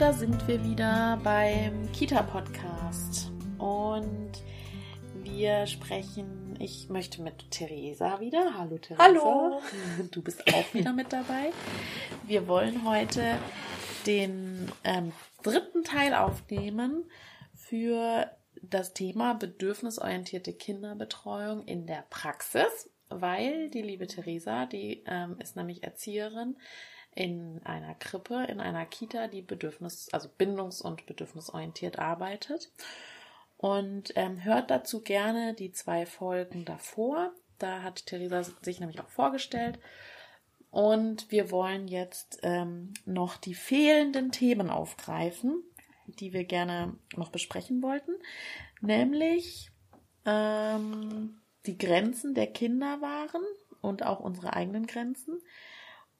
[0.00, 4.32] Da sind wir wieder beim Kita-Podcast und
[5.22, 8.54] wir sprechen, ich möchte mit Theresa wieder.
[8.56, 9.04] Hallo Theresa.
[9.04, 9.60] Hallo.
[10.10, 11.52] Du bist auch wieder mit dabei.
[12.26, 13.36] Wir wollen heute
[14.06, 17.04] den ähm, dritten Teil aufnehmen
[17.54, 18.30] für
[18.62, 25.82] das Thema bedürfnisorientierte Kinderbetreuung in der Praxis, weil die liebe Theresa, die ähm, ist nämlich
[25.82, 26.56] Erzieherin
[27.14, 32.70] in einer Krippe, in einer Kita, die bedürfnis-, also bindungs- und bedürfnisorientiert arbeitet.
[33.56, 37.32] Und ähm, hört dazu gerne die zwei Folgen davor.
[37.58, 39.78] Da hat Theresa sich nämlich auch vorgestellt.
[40.70, 45.62] Und wir wollen jetzt ähm, noch die fehlenden Themen aufgreifen,
[46.06, 48.12] die wir gerne noch besprechen wollten.
[48.80, 49.70] Nämlich
[50.24, 53.42] ähm, die Grenzen der Kinder waren
[53.80, 55.40] und auch unsere eigenen Grenzen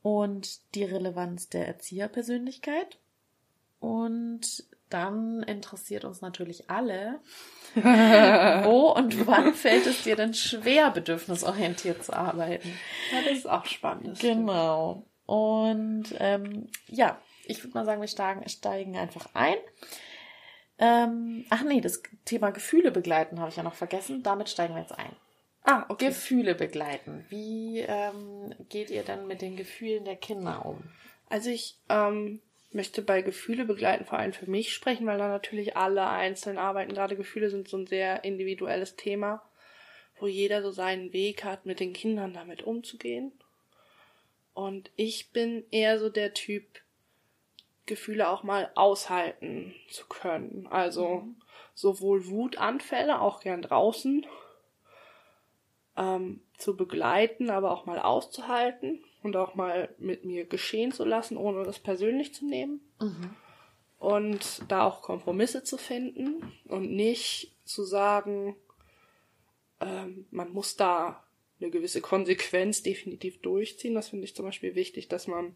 [0.03, 2.99] und die Relevanz der Erzieherpersönlichkeit.
[3.79, 7.21] Und dann interessiert uns natürlich alle,
[7.75, 12.69] wo und wann fällt es dir denn schwer, bedürfnisorientiert zu arbeiten?
[13.13, 14.19] Ja, das ist auch spannend.
[14.19, 15.07] Genau.
[15.27, 19.57] Und ähm, ja, ich würde mal sagen, wir steigen, steigen einfach ein.
[20.79, 24.23] Ähm, ach nee, das Thema Gefühle begleiten habe ich ja noch vergessen.
[24.23, 25.15] Damit steigen wir jetzt ein.
[25.63, 26.09] Ah, okay.
[26.09, 27.25] Gefühle begleiten.
[27.29, 30.83] Wie ähm, geht ihr denn mit den Gefühlen der Kinder um?
[31.29, 32.41] Also ich ähm,
[32.73, 36.95] möchte bei Gefühle begleiten vor allem für mich sprechen, weil da natürlich alle einzeln arbeiten.
[36.95, 39.43] Gerade Gefühle sind so ein sehr individuelles Thema,
[40.19, 43.33] wo jeder so seinen Weg hat, mit den Kindern damit umzugehen.
[44.55, 46.65] Und ich bin eher so der Typ,
[47.87, 50.69] Gefühle auch mal aushalten zu können.
[50.71, 51.37] Also mhm.
[51.75, 54.27] sowohl Wutanfälle, auch gern draußen,
[55.97, 61.37] ähm, zu begleiten, aber auch mal auszuhalten und auch mal mit mir geschehen zu lassen,
[61.37, 62.81] ohne das persönlich zu nehmen.
[63.01, 63.37] Mhm.
[63.99, 68.57] Und da auch Kompromisse zu finden und nicht zu sagen,
[69.81, 71.23] ähm, man muss da
[71.61, 73.95] eine gewisse Konsequenz definitiv durchziehen.
[73.95, 75.55] Das finde ich zum Beispiel wichtig, dass man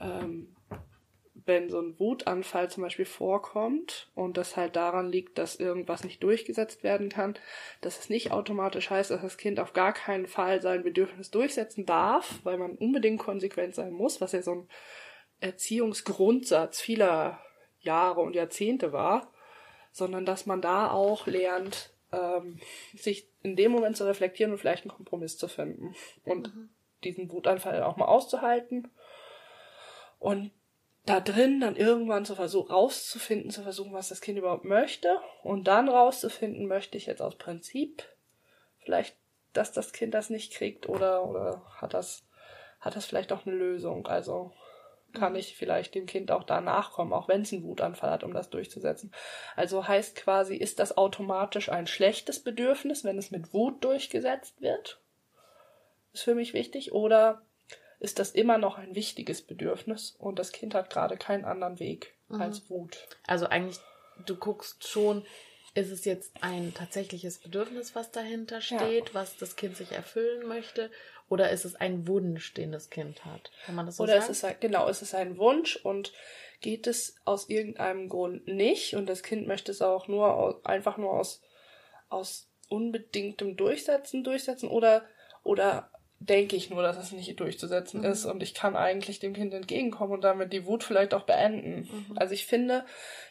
[0.00, 0.56] ähm,
[1.48, 6.22] wenn so ein Wutanfall zum Beispiel vorkommt und das halt daran liegt, dass irgendwas nicht
[6.22, 7.34] durchgesetzt werden kann,
[7.80, 11.86] dass es nicht automatisch heißt, dass das Kind auf gar keinen Fall sein Bedürfnis durchsetzen
[11.86, 14.68] darf, weil man unbedingt konsequent sein muss, was ja so ein
[15.40, 17.40] Erziehungsgrundsatz vieler
[17.80, 19.32] Jahre und Jahrzehnte war,
[19.90, 22.60] sondern dass man da auch lernt, ähm,
[22.94, 25.94] sich in dem Moment zu reflektieren und vielleicht einen Kompromiss zu finden
[26.24, 26.68] und mhm.
[27.04, 28.90] diesen Wutanfall auch mal auszuhalten
[30.18, 30.50] und
[31.08, 35.64] da drin dann irgendwann zu versuchen, rauszufinden, zu versuchen, was das Kind überhaupt möchte und
[35.64, 38.04] dann rauszufinden, möchte ich jetzt aus Prinzip
[38.80, 39.16] vielleicht,
[39.52, 42.26] dass das Kind das nicht kriegt oder, oder hat das,
[42.80, 44.06] hat das vielleicht auch eine Lösung?
[44.06, 44.52] Also
[45.14, 48.34] kann ich vielleicht dem Kind auch da nachkommen, auch wenn es einen Wutanfall hat, um
[48.34, 49.12] das durchzusetzen.
[49.56, 55.00] Also heißt quasi, ist das automatisch ein schlechtes Bedürfnis, wenn es mit Wut durchgesetzt wird?
[56.12, 56.92] Ist für mich wichtig.
[56.92, 57.42] Oder
[58.00, 62.14] ist das immer noch ein wichtiges Bedürfnis und das Kind hat gerade keinen anderen Weg
[62.28, 62.40] mhm.
[62.40, 63.08] als Wut.
[63.26, 63.78] Also eigentlich,
[64.26, 65.24] du guckst schon,
[65.74, 69.14] ist es jetzt ein tatsächliches Bedürfnis, was dahinter steht, ja.
[69.14, 70.90] was das Kind sich erfüllen möchte,
[71.28, 73.50] oder ist es ein Wunsch, den das Kind hat?
[73.66, 74.24] Kann man das so oder sagen?
[74.24, 76.12] Oder ist es genau, ist es ein Wunsch und
[76.60, 81.12] geht es aus irgendeinem Grund nicht und das Kind möchte es auch nur einfach nur
[81.12, 81.42] aus
[82.08, 85.04] aus unbedingtem Durchsetzen durchsetzen oder
[85.44, 85.90] oder
[86.20, 88.06] denke ich nur, dass es nicht durchzusetzen mhm.
[88.06, 91.88] ist und ich kann eigentlich dem Kind entgegenkommen und damit die Wut vielleicht auch beenden.
[91.90, 92.18] Mhm.
[92.18, 92.84] Also ich finde,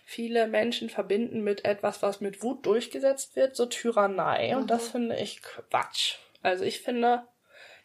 [0.06, 4.62] viele Menschen verbinden mit etwas, was mit Wut durchgesetzt wird, so Tyrannei mhm.
[4.62, 6.16] und das finde ich Quatsch.
[6.42, 7.24] Also ich finde,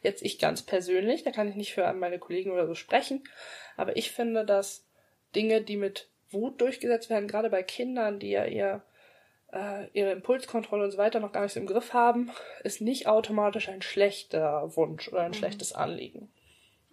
[0.02, 3.24] jetzt ich ganz persönlich, da kann ich nicht für meine Kollegen oder so sprechen,
[3.76, 4.86] aber ich finde, dass
[5.34, 8.82] Dinge, die mit Wut durchgesetzt werden, gerade bei Kindern, die ja eher
[9.52, 12.30] äh, ihre Impulskontrolle und so weiter noch gar nicht so im Griff haben,
[12.64, 15.36] ist nicht automatisch ein schlechter Wunsch oder ein mhm.
[15.36, 16.32] schlechtes Anliegen.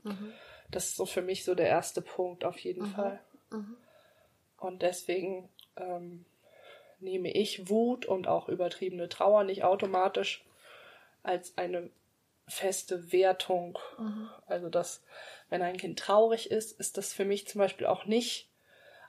[0.03, 0.33] Mhm.
[0.71, 2.91] Das ist so für mich so der erste Punkt auf jeden mhm.
[2.91, 3.19] Fall.
[3.51, 3.77] Mhm.
[4.57, 6.25] Und deswegen ähm,
[6.99, 10.43] nehme ich Wut und auch übertriebene Trauer nicht automatisch
[11.23, 11.89] als eine
[12.47, 13.79] feste Wertung.
[13.97, 14.29] Mhm.
[14.47, 15.01] Also dass,
[15.49, 18.48] wenn ein Kind traurig ist, ist das für mich zum Beispiel auch nicht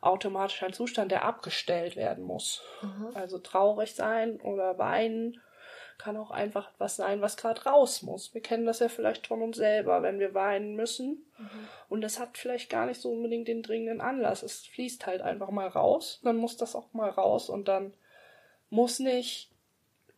[0.00, 2.62] automatisch ein Zustand, der abgestellt werden muss.
[2.82, 3.10] Mhm.
[3.14, 5.40] Also traurig sein oder weinen
[5.98, 8.32] kann auch einfach etwas sein, was gerade raus muss.
[8.32, 11.26] Wir kennen das ja vielleicht von uns selber, wenn wir weinen müssen.
[11.36, 11.68] Mhm.
[11.90, 14.42] Und das hat vielleicht gar nicht so unbedingt den dringenden Anlass.
[14.42, 16.20] Es fließt halt einfach mal raus.
[16.24, 17.92] Dann muss das auch mal raus und dann
[18.70, 19.50] muss nicht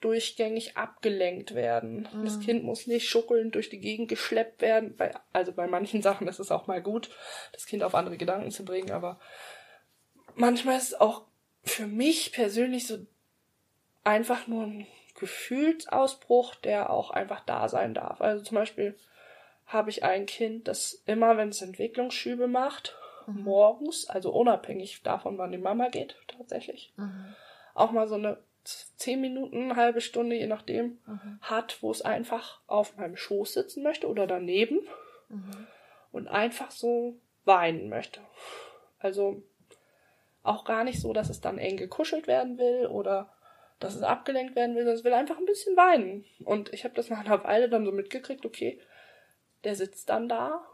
[0.01, 2.09] durchgängig abgelenkt werden.
[2.13, 2.25] Mhm.
[2.25, 4.97] Das Kind muss nicht schuckelnd durch die Gegend geschleppt werden.
[4.97, 7.11] Bei, also bei manchen Sachen ist es auch mal gut,
[7.53, 9.19] das Kind auf andere Gedanken zu bringen, aber
[10.35, 11.23] manchmal ist es auch
[11.65, 12.99] für mich persönlich so
[14.05, 14.87] einfach nur ein
[15.19, 18.21] Gefühlsausbruch, der auch einfach da sein darf.
[18.21, 18.97] Also zum Beispiel
[19.67, 22.97] habe ich ein Kind, das immer, wenn es Entwicklungsschübe macht,
[23.27, 23.43] mhm.
[23.43, 27.35] morgens, also unabhängig davon, wann die Mama geht, tatsächlich, mhm.
[27.75, 31.39] auch mal so eine zehn Minuten, eine halbe Stunde, je nachdem, mhm.
[31.41, 34.81] hat, wo es einfach auf meinem Schoß sitzen möchte oder daneben
[35.29, 35.67] mhm.
[36.13, 38.21] und einfach so weinen möchte.
[38.99, 39.43] Also
[40.43, 43.33] auch gar nicht so, dass es dann eng gekuschelt werden will oder
[43.79, 46.25] dass es abgelenkt werden will, sondern es will einfach ein bisschen weinen.
[46.45, 48.81] Und ich habe das nach einer Weile dann so mitgekriegt, okay,
[49.65, 50.65] der sitzt dann da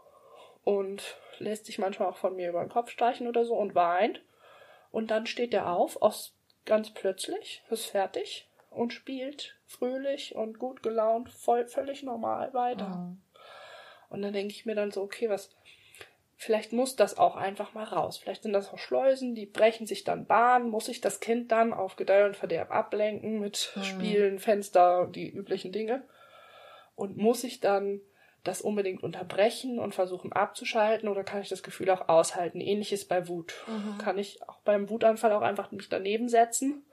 [0.63, 4.21] und lässt sich manchmal auch von mir über den Kopf streichen oder so und weint.
[4.91, 6.33] Und dann steht er auf aus
[6.65, 13.11] ganz plötzlich, ist fertig und spielt fröhlich und gut gelaunt, voll, völlig normal weiter.
[13.11, 14.13] Oh.
[14.13, 15.55] Und dann denke ich mir dann so, okay, was,
[16.41, 18.17] vielleicht muss das auch einfach mal raus.
[18.17, 21.73] Vielleicht sind das auch Schleusen, die brechen sich dann Bahn, muss ich das Kind dann
[21.73, 23.83] auf Gedeih und Verderb ablenken mit mhm.
[23.83, 26.01] Spielen, Fenster, die üblichen Dinge.
[26.95, 27.99] Und muss ich dann
[28.45, 32.61] das unbedingt unterbrechen und versuchen abzuschalten oder kann ich das Gefühl auch aushalten?
[32.61, 33.53] Ähnliches bei Wut.
[33.67, 33.97] Mhm.
[33.97, 36.85] Kann ich auch beim Wutanfall auch einfach mich daneben setzen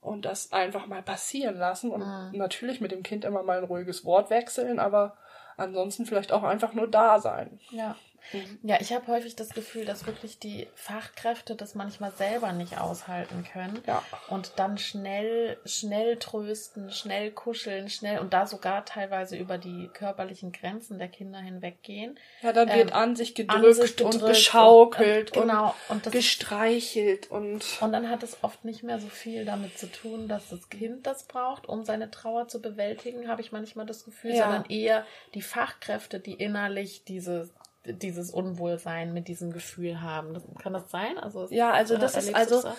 [0.00, 2.38] und das einfach mal passieren lassen und mhm.
[2.38, 5.16] natürlich mit dem Kind immer mal ein ruhiges Wort wechseln, aber
[5.56, 7.58] ansonsten vielleicht auch einfach nur da sein.
[7.70, 7.96] Ja.
[8.32, 8.58] Mhm.
[8.62, 13.44] Ja, ich habe häufig das Gefühl, dass wirklich die Fachkräfte das manchmal selber nicht aushalten
[13.50, 13.82] können.
[13.86, 14.02] Ja.
[14.28, 20.52] Und dann schnell, schnell trösten, schnell kuscheln, schnell und da sogar teilweise über die körperlichen
[20.52, 22.18] Grenzen der Kinder hinweggehen.
[22.42, 26.12] Ja, dann wird ähm, an sich gedrückt, an sich und geschaukelt und, genau, und das,
[26.12, 27.64] gestreichelt und.
[27.80, 31.06] Und dann hat es oft nicht mehr so viel damit zu tun, dass das Kind
[31.06, 34.44] das braucht, um seine Trauer zu bewältigen, habe ich manchmal das Gefühl, ja.
[34.44, 37.50] sondern eher die Fachkräfte, die innerlich diese
[37.84, 40.34] dieses Unwohlsein mit diesem Gefühl haben.
[40.34, 41.18] Das, kann das sein?
[41.18, 42.72] Also ja, also das ist also so?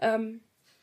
[0.00, 0.40] ähm,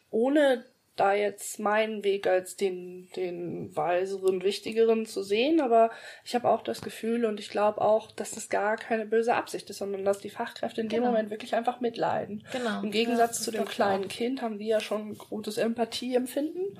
[0.09, 0.63] ohne
[0.95, 5.91] da jetzt meinen Weg als den den weiseren, wichtigeren zu sehen, aber
[6.23, 9.69] ich habe auch das Gefühl und ich glaube auch, dass das gar keine böse Absicht
[9.69, 11.11] ist, sondern dass die Fachkräfte in dem genau.
[11.11, 12.45] Moment wirklich einfach mitleiden.
[12.53, 12.81] Genau.
[12.81, 14.09] Im Gegensatz ja, zu dem kleinen auch.
[14.09, 16.79] Kind haben die ja schon gutes Empathieempfinden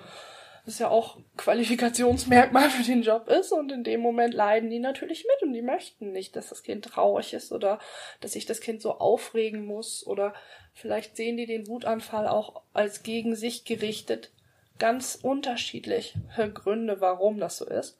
[0.65, 5.25] das ja auch Qualifikationsmerkmal für den Job ist und in dem Moment leiden die natürlich
[5.25, 7.79] mit und die möchten nicht, dass das Kind traurig ist oder
[8.21, 10.33] dass sich das Kind so aufregen muss oder
[10.73, 14.31] vielleicht sehen die den Wutanfall auch als gegen sich gerichtet.
[14.79, 16.19] Ganz unterschiedliche
[16.53, 17.97] Gründe, warum das so ist.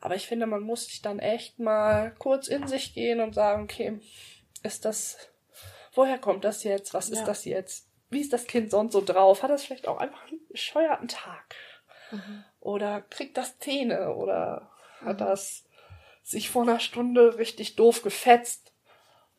[0.00, 3.64] Aber ich finde, man muss sich dann echt mal kurz in sich gehen und sagen,
[3.64, 4.00] okay,
[4.62, 5.18] ist das,
[5.92, 6.94] woher kommt das jetzt?
[6.94, 7.24] Was ist ja.
[7.24, 7.88] das jetzt?
[8.10, 9.42] Wie ist das Kind sonst so drauf?
[9.42, 11.56] Hat das vielleicht auch einfach einen bescheuerten Tag?
[12.10, 12.44] Mhm.
[12.60, 14.70] Oder kriegt das Zähne oder
[15.00, 15.06] mhm.
[15.06, 15.64] hat das
[16.22, 18.72] sich vor einer Stunde richtig doof gefetzt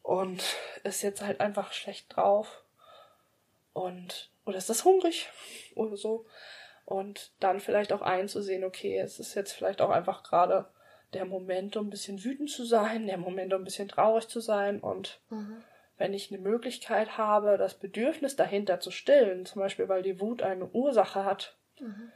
[0.01, 0.41] und
[0.83, 2.63] ist jetzt halt einfach schlecht drauf.
[3.73, 5.27] Und, oder ist das hungrig
[5.75, 6.25] oder so.
[6.85, 10.65] Und dann vielleicht auch einzusehen, okay, es ist jetzt vielleicht auch einfach gerade
[11.13, 14.39] der Moment, um ein bisschen wütend zu sein, der Moment, um ein bisschen traurig zu
[14.39, 14.79] sein.
[14.79, 15.61] Und mhm.
[15.97, 20.41] wenn ich eine Möglichkeit habe, das Bedürfnis dahinter zu stillen, zum Beispiel weil die Wut
[20.41, 22.13] eine Ursache hat, mhm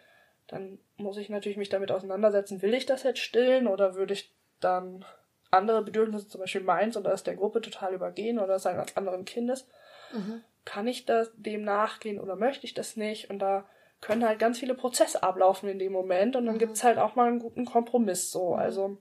[0.51, 4.33] dann muss ich natürlich mich damit auseinandersetzen, will ich das jetzt stillen oder würde ich
[4.59, 5.05] dann
[5.49, 9.25] andere Bedürfnisse, zum Beispiel meins oder das der Gruppe total übergehen oder das eines anderen
[9.25, 9.67] Kindes.
[10.13, 10.43] Mhm.
[10.65, 13.29] Kann ich das dem nachgehen oder möchte ich das nicht?
[13.29, 13.65] Und da
[14.01, 16.59] können halt ganz viele Prozesse ablaufen in dem Moment und dann mhm.
[16.59, 18.53] gibt's halt auch mal einen guten Kompromiss so.
[18.53, 18.59] Mhm.
[18.59, 18.97] Also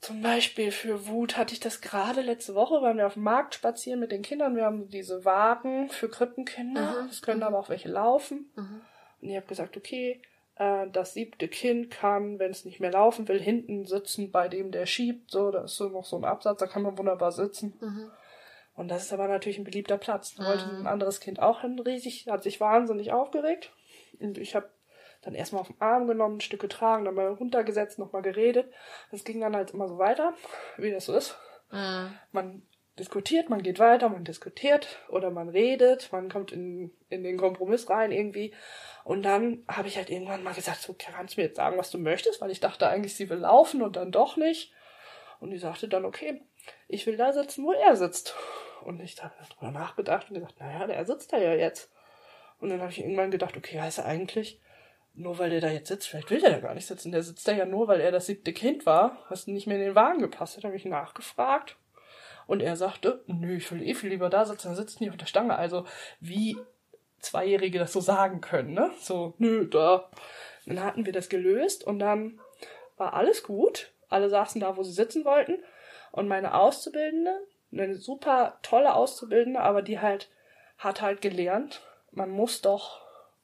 [0.00, 3.54] zum Beispiel für Wut hatte ich das gerade letzte Woche, weil wir auf dem Markt
[3.54, 4.56] spazieren mit den Kindern.
[4.56, 7.06] Wir haben diese Wagen für Krippenkinder.
[7.10, 7.46] Es können mhm.
[7.46, 8.50] aber auch welche laufen.
[8.56, 8.80] Mhm.
[9.20, 10.20] Und ich habe gesagt, okay,
[10.56, 14.70] äh, das siebte Kind kann, wenn es nicht mehr laufen will, hinten sitzen bei dem,
[14.70, 15.30] der schiebt.
[15.30, 17.74] So, da ist so noch so ein Absatz, da kann man wunderbar sitzen.
[17.80, 18.10] Mhm.
[18.74, 20.34] Und das ist aber natürlich ein beliebter Platz.
[20.34, 20.80] Da wollte mhm.
[20.80, 23.72] ein anderes Kind auch hin, riesig, hat sich wahnsinnig aufgeregt.
[24.20, 24.68] Und ich habe
[25.22, 28.72] dann erstmal auf den Arm genommen, ein Stück getragen, dann mal runtergesetzt, nochmal geredet.
[29.10, 30.34] Das ging dann halt immer so weiter,
[30.78, 31.36] wie das so ist.
[31.70, 32.14] Mhm.
[32.32, 32.62] Man
[32.98, 37.88] diskutiert, man geht weiter, man diskutiert oder man redet, man kommt in, in den Kompromiss
[37.88, 38.52] rein irgendwie.
[39.04, 41.90] Und dann habe ich halt irgendwann mal gesagt, so kannst du mir jetzt sagen, was
[41.90, 44.72] du möchtest, weil ich dachte eigentlich, sie will laufen und dann doch nicht.
[45.38, 46.42] Und die sagte dann, okay,
[46.88, 48.34] ich will da sitzen, wo er sitzt.
[48.84, 51.90] Und ich habe darüber nachgedacht und gesagt, naja, der sitzt da ja jetzt.
[52.58, 54.60] Und dann habe ich irgendwann gedacht, okay, heißt er eigentlich,
[55.14, 57.12] nur weil der da jetzt sitzt, vielleicht will der ja gar nicht sitzen.
[57.12, 59.84] Der sitzt da ja nur, weil er das siebte Kind war, was nicht mehr in
[59.84, 60.64] den Wagen gepasst hat.
[60.64, 61.76] habe ich nachgefragt.
[62.50, 65.16] Und er sagte, nö, ich will eh viel lieber da sitzen, dann sitzt nicht auf
[65.16, 65.54] der Stange.
[65.54, 65.84] Also
[66.18, 66.58] wie
[67.20, 68.90] Zweijährige das so sagen können, ne?
[68.98, 70.10] So, nö, da.
[70.66, 72.40] Dann hatten wir das gelöst und dann
[72.96, 73.92] war alles gut.
[74.08, 75.62] Alle saßen da, wo sie sitzen wollten.
[76.10, 77.38] Und meine Auszubildende,
[77.70, 80.28] eine super tolle Auszubildende, aber die halt
[80.76, 83.00] hat halt gelernt, man muss doch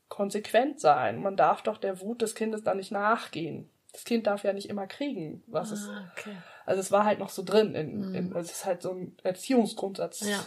[0.09, 1.23] konsequent sein.
[1.23, 3.71] Man darf doch der Wut des Kindes da nicht nachgehen.
[3.93, 5.91] Das Kind darf ja nicht immer kriegen, was ah, es.
[6.19, 6.37] Okay.
[6.67, 7.75] Also es war halt noch so drin.
[7.75, 8.37] In, in, mhm.
[8.37, 10.45] also es ist halt so ein Erziehungsgrundsatz ja,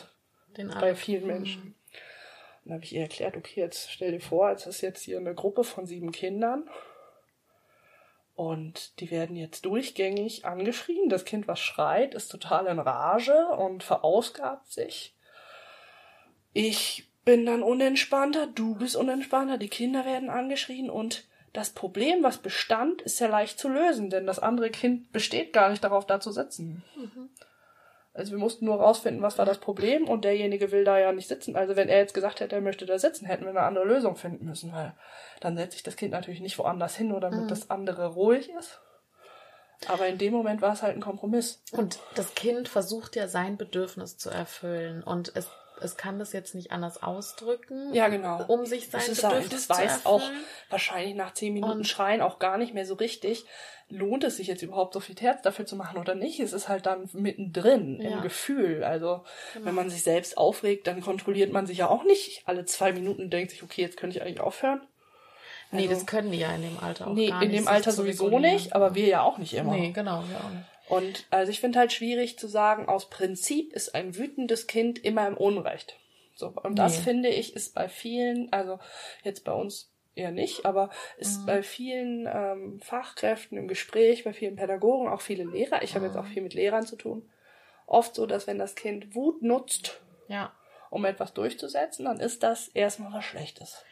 [0.79, 1.63] bei vielen Menschen.
[1.63, 1.75] Mhm.
[2.65, 5.33] Dann habe ich ihr erklärt, okay, jetzt stell dir vor, es ist jetzt hier eine
[5.33, 6.69] Gruppe von sieben Kindern
[8.35, 11.09] und die werden jetzt durchgängig angeschrien.
[11.09, 15.15] Das Kind, was schreit, ist total in Rage und verausgabt sich.
[16.53, 22.37] Ich bin dann unentspannter, du bist unentspannter, die Kinder werden angeschrien und das Problem, was
[22.37, 26.19] bestand, ist ja leicht zu lösen, denn das andere Kind besteht gar nicht darauf, da
[26.19, 26.83] zu sitzen.
[26.95, 27.29] Mhm.
[28.13, 31.27] Also wir mussten nur rausfinden, was war das Problem und derjenige will da ja nicht
[31.27, 31.55] sitzen.
[31.55, 34.15] Also wenn er jetzt gesagt hätte, er möchte da sitzen, hätten wir eine andere Lösung
[34.15, 34.93] finden müssen, weil
[35.39, 37.47] dann setze ich das Kind natürlich nicht woanders hin, nur damit mhm.
[37.47, 38.81] das andere ruhig ist.
[39.87, 41.63] Aber in dem Moment war es halt ein Kompromiss.
[41.71, 45.47] Und das Kind versucht ja sein Bedürfnis zu erfüllen und es
[45.81, 47.93] es kann das jetzt nicht anders ausdrücken.
[47.93, 48.43] Ja, genau.
[48.47, 50.23] Um sich sein das Bedürfnis das weiß auch
[50.69, 53.45] wahrscheinlich nach zehn Minuten und Schreien auch gar nicht mehr so richtig.
[53.91, 56.39] Lohnt es sich jetzt überhaupt so viel Herz dafür zu machen oder nicht?
[56.39, 58.11] Es ist halt dann mittendrin ja.
[58.11, 58.83] im Gefühl.
[58.83, 59.65] Also, genau.
[59.65, 63.23] wenn man sich selbst aufregt, dann kontrolliert man sich ja auch nicht alle zwei Minuten
[63.23, 64.81] und denkt sich, okay, jetzt könnte ich eigentlich aufhören.
[65.71, 67.49] Also, nee, das können die ja in dem Alter auch nee, gar nicht.
[67.49, 69.73] in dem Alter sowieso nicht, aber wir ja auch nicht immer.
[69.73, 70.65] Nee, genau, wir auch nicht.
[70.89, 75.27] Und also ich finde halt schwierig zu sagen, aus Prinzip ist ein wütendes Kind immer
[75.27, 75.97] im Unrecht.
[76.35, 76.75] So, und nee.
[76.75, 78.79] das finde ich ist bei vielen, also
[79.23, 81.45] jetzt bei uns eher nicht, aber ist mhm.
[81.45, 86.11] bei vielen ähm, Fachkräften im Gespräch, bei vielen Pädagogen, auch viele Lehrer, ich habe mhm.
[86.11, 87.29] jetzt auch viel mit Lehrern zu tun,
[87.85, 90.53] oft so, dass wenn das Kind Wut nutzt, ja.
[90.89, 93.83] um etwas durchzusetzen, dann ist das erstmal was Schlechtes.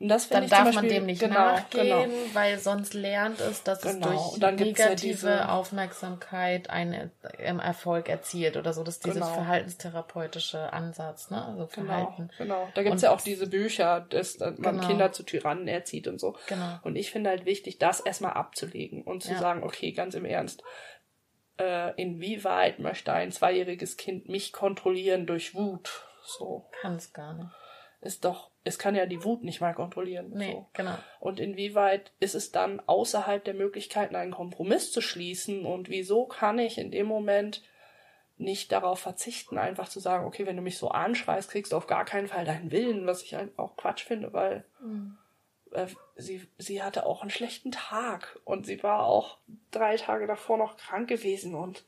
[0.00, 2.34] Und das dann darf Beispiel, man dem nicht genau, nachgehen, genau.
[2.34, 4.32] weil sonst lernt es, dass genau.
[4.32, 8.82] es durch negative ja Aufmerksamkeit einen ähm, Erfolg erzielt oder so.
[8.82, 9.32] Das ist dieses genau.
[9.32, 11.44] verhaltenstherapeutische Ansatz, ne?
[11.44, 12.30] Also genau, Verhalten.
[12.38, 12.68] Genau, genau.
[12.74, 14.86] Da gibt's und ja auch diese Bücher, dass man genau.
[14.86, 16.36] Kinder zu Tyrannen erzieht und so.
[16.48, 16.78] Genau.
[16.82, 19.38] Und ich finde halt wichtig, das erstmal abzulegen und zu ja.
[19.38, 20.62] sagen, okay, ganz im Ernst,
[21.58, 26.04] äh, inwieweit möchte ein zweijähriges Kind mich kontrollieren durch Wut?
[26.24, 26.68] So.
[26.80, 27.50] Kann es gar nicht.
[28.04, 30.30] Ist doch es kann ja die Wut nicht mal kontrollieren.
[30.34, 30.66] Nee, so.
[30.72, 30.96] genau.
[31.20, 35.66] Und inwieweit ist es dann außerhalb der Möglichkeiten, einen Kompromiss zu schließen?
[35.66, 37.62] Und wieso kann ich in dem Moment
[38.38, 41.86] nicht darauf verzichten, einfach zu sagen, okay, wenn du mich so anschreist, kriegst du auf
[41.86, 45.18] gar keinen Fall deinen Willen, was ich halt auch Quatsch finde, weil mhm.
[45.70, 49.38] äh, sie, sie hatte auch einen schlechten Tag und sie war auch
[49.70, 51.84] drei Tage davor noch krank gewesen und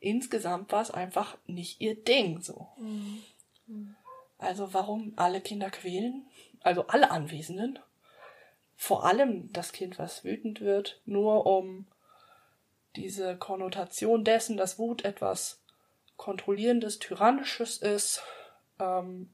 [0.00, 2.66] insgesamt war es einfach nicht ihr Ding, so.
[2.78, 3.22] Mhm.
[3.68, 3.96] Mhm.
[4.38, 6.26] Also warum alle Kinder quälen?
[6.60, 7.78] Also alle Anwesenden.
[8.76, 11.86] Vor allem das Kind, was wütend wird, nur um
[12.96, 15.60] diese Konnotation dessen, dass Wut etwas
[16.16, 18.22] Kontrollierendes, Tyrannisches ist,
[18.80, 19.30] ähm,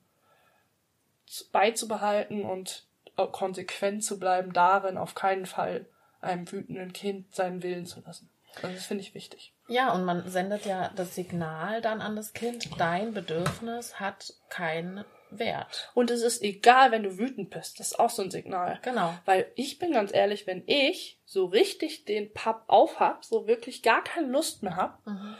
[1.53, 2.85] beizubehalten und
[3.33, 5.87] konsequent zu bleiben darin, auf keinen Fall
[6.21, 8.29] einem wütenden Kind seinen Willen zu lassen.
[8.57, 9.54] Also das finde ich wichtig.
[9.69, 15.05] Ja, und man sendet ja das Signal dann an das Kind, dein Bedürfnis hat keinen
[15.31, 15.91] Wert.
[15.95, 17.81] Und es ist egal, wenn du wütend bist.
[17.81, 18.79] Das ist auch so ein Signal.
[18.83, 19.15] Genau.
[19.25, 23.83] Weil ich bin ganz ehrlich, wenn ich so richtig den Papp auf hab, so wirklich
[23.83, 25.37] gar keine Lust mehr hab, mhm.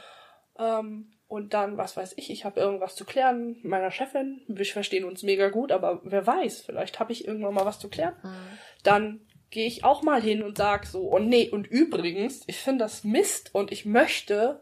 [0.59, 4.65] ähm, und dann, was weiß ich, ich habe irgendwas zu klären mit meiner Chefin, wir
[4.65, 8.15] verstehen uns mega gut, aber wer weiß, vielleicht habe ich irgendwann mal was zu klären,
[8.21, 8.59] mhm.
[8.83, 9.21] dann
[9.55, 13.05] gehe ich auch mal hin und sag so, und nee, und übrigens, ich finde das
[13.05, 14.59] Mist und ich möchte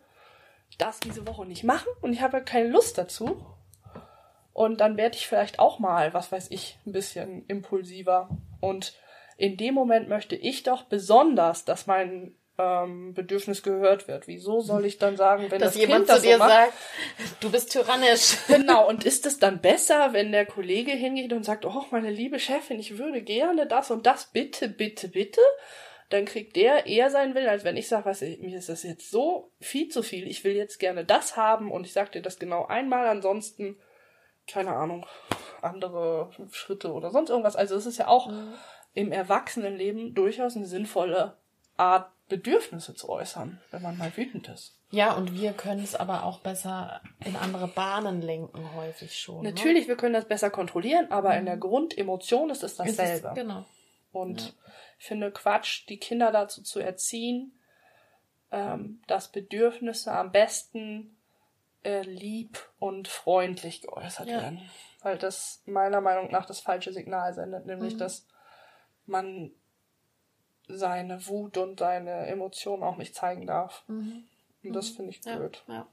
[0.77, 3.43] das diese Woche nicht machen und ich habe keine Lust dazu.
[4.53, 8.29] Und dann werde ich vielleicht auch mal, was weiß ich, ein bisschen impulsiver.
[8.61, 8.93] Und
[9.35, 14.27] in dem Moment möchte ich doch besonders, dass mein ähm, Bedürfnis gehört wird.
[14.27, 16.73] Wieso soll ich dann sagen, wenn dass das jemand kind zu dir so macht, sagt,
[17.39, 18.37] du bist tyrannisch.
[18.47, 22.39] Genau, und ist es dann besser, wenn der Kollege hingeht und sagt, oh, meine liebe
[22.39, 25.41] Chefin, ich würde gerne das und das, bitte, bitte, bitte,
[26.09, 29.09] dann kriegt der eher seinen Willen, als wenn ich sage, was, mir ist das jetzt
[29.09, 32.37] so viel zu viel, ich will jetzt gerne das haben und ich sag dir das
[32.37, 33.77] genau einmal, ansonsten,
[34.47, 35.07] keine Ahnung,
[35.61, 37.55] andere Schritte oder sonst irgendwas.
[37.55, 38.53] Also es ist ja auch mhm.
[38.93, 41.37] im Erwachsenenleben durchaus eine sinnvolle
[41.77, 44.77] Art, Bedürfnisse zu äußern, wenn man mal wütend ist.
[44.91, 49.43] Ja, und wir können es aber auch besser in andere Bahnen lenken, häufig schon.
[49.43, 49.49] ne?
[49.51, 52.85] Natürlich, wir können das besser kontrollieren, aber in der Grundemotion ist es Mhm.
[52.85, 53.27] Ist dasselbe.
[53.29, 53.65] es, genau.
[54.11, 54.55] Und
[54.99, 57.59] ich finde Quatsch, die Kinder dazu zu erziehen,
[58.51, 61.17] ähm, dass Bedürfnisse am besten
[61.83, 64.41] äh, lieb und freundlich geäußert Ja.
[64.41, 64.61] werden.
[65.01, 67.97] Weil das meiner Meinung nach das falsche Signal sendet, nämlich Mhm.
[67.97, 68.25] dass
[69.05, 69.51] man
[70.67, 73.83] seine Wut und seine Emotionen auch nicht zeigen darf.
[73.87, 74.27] Und
[74.63, 75.29] das finde ich Mhm.
[75.31, 75.63] Ja, blöd.
[75.67, 75.87] ja,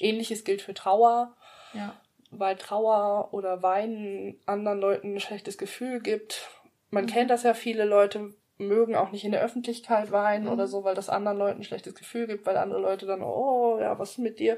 [0.00, 1.34] Ähnliches gilt für Trauer,
[1.74, 1.94] ja.
[2.30, 6.48] weil Trauer oder Weinen anderen Leuten ein schlechtes Gefühl gibt.
[6.90, 7.08] Man Mhm.
[7.08, 10.52] kennt das ja, viele Leute mögen auch nicht in der Öffentlichkeit weinen Mhm.
[10.52, 13.78] oder so, weil das anderen Leuten ein schlechtes Gefühl gibt, weil andere Leute dann, oh
[13.80, 14.56] ja, was ist mit dir?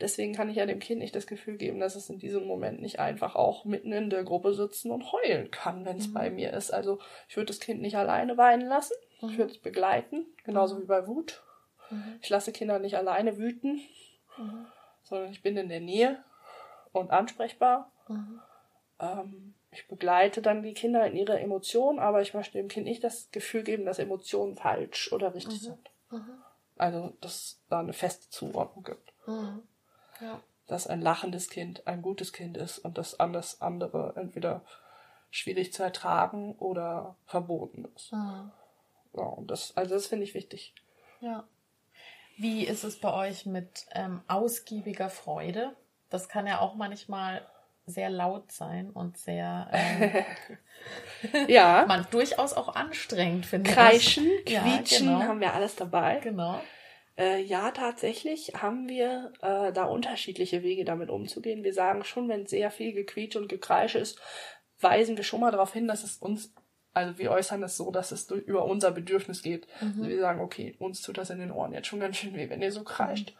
[0.00, 2.80] Deswegen kann ich ja dem Kind nicht das Gefühl geben, dass es in diesem Moment
[2.80, 6.12] nicht einfach auch mitten in der Gruppe sitzen und heulen kann, wenn es Mhm.
[6.14, 6.72] bei mir ist.
[6.72, 8.94] Also ich würde das Kind nicht alleine weinen lassen.
[9.20, 11.42] Ich würde es begleiten, genauso wie bei Wut.
[12.20, 13.80] Ich lasse Kinder nicht alleine wüten,
[15.04, 16.24] sondern ich bin in der Nähe
[16.92, 17.92] und ansprechbar.
[18.98, 23.04] Ähm, ich begleite dann die Kinder in ihre Emotionen, aber ich möchte dem Kind nicht
[23.04, 25.90] das Gefühl geben, dass Emotionen falsch oder richtig sind.
[26.76, 29.12] Also, dass es da eine feste Zuordnung gibt.
[30.22, 30.40] Ja.
[30.68, 34.62] Dass ein lachendes Kind ein gutes Kind ist und dass alles andere entweder
[35.30, 38.12] schwierig zu ertragen oder verboten ist.
[38.12, 38.50] Ja,
[39.14, 40.74] und das, also das finde ich wichtig.
[41.20, 41.44] Ja.
[42.38, 45.74] Wie ist es bei euch mit ähm, ausgiebiger Freude?
[46.10, 47.46] Das kann ja auch manchmal
[47.86, 50.24] sehr laut sein und sehr ähm,
[51.48, 53.76] Ja, man durchaus auch anstrengend finde ich.
[53.76, 55.22] kreischen, Ja, quietschen, genau.
[55.22, 56.20] haben wir alles dabei.
[56.22, 56.60] Genau.
[57.16, 61.64] Äh, ja, tatsächlich haben wir äh, da unterschiedliche Wege damit umzugehen.
[61.64, 64.18] Wir sagen schon, wenn sehr viel Gequietsche und Gekreische ist,
[64.80, 66.54] weisen wir schon mal darauf hin, dass es uns,
[66.92, 69.66] also wir äußern es so, dass es durch, über unser Bedürfnis geht.
[69.80, 72.48] Also wir sagen, okay, uns tut das in den Ohren jetzt schon ganz schön weh,
[72.48, 73.34] wenn ihr so kreischt.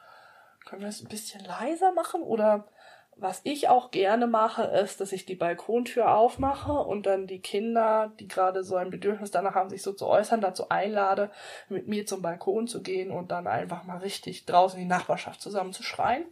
[0.67, 2.23] Können wir es ein bisschen leiser machen?
[2.23, 2.69] Oder
[3.17, 8.13] was ich auch gerne mache, ist, dass ich die Balkontür aufmache und dann die Kinder,
[8.19, 11.31] die gerade so ein Bedürfnis danach haben, sich so zu äußern, dazu einlade,
[11.69, 15.41] mit mir zum Balkon zu gehen und dann einfach mal richtig draußen in die Nachbarschaft
[15.41, 16.25] zusammen zu schreien.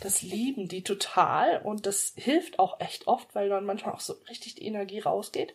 [0.00, 4.14] Das lieben die total und das hilft auch echt oft, weil dann manchmal auch so
[4.28, 5.54] richtig die Energie rausgeht.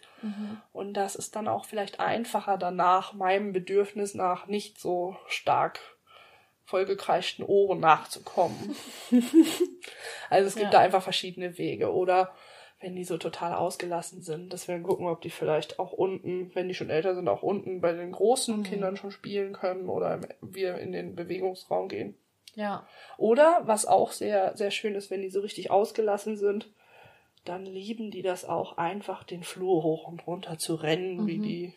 [0.74, 5.80] Und das ist dann auch vielleicht einfacher danach, meinem Bedürfnis nach nicht so stark
[6.70, 8.76] vollgekreischten Ohren nachzukommen.
[10.30, 10.70] also es gibt Ja.
[10.72, 11.92] da einfach verschiedene Wege.
[11.92, 12.34] Oder
[12.80, 16.68] wenn die so total ausgelassen sind, dass wir gucken, ob die vielleicht auch unten, wenn
[16.68, 20.78] die schon älter sind, auch unten bei den großen Kindern schon spielen können oder wir
[20.78, 22.16] in den Bewegungsraum gehen.
[22.56, 22.88] Ja.
[23.18, 26.70] Oder, was auch sehr, sehr schön ist, wenn die so richtig ausgelassen sind,
[27.46, 31.74] dann lieben die das auch einfach, den Flur hoch und runter zu rennen, wie die,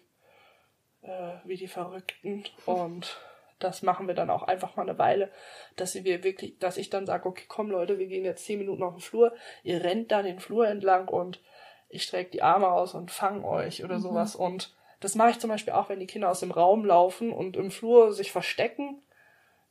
[1.03, 2.45] äh, wie die Verrückten.
[2.67, 3.17] Und
[3.63, 5.31] das machen wir dann auch einfach mal eine Weile,
[5.77, 8.83] dass wir wirklich, dass ich dann sage, okay, komm Leute, wir gehen jetzt zehn Minuten
[8.83, 11.41] auf den Flur, ihr rennt da den Flur entlang und
[11.89, 14.35] ich strecke die Arme aus und fange euch oder sowas.
[14.35, 17.57] Und das mache ich zum Beispiel auch, wenn die Kinder aus dem Raum laufen und
[17.57, 19.03] im Flur sich verstecken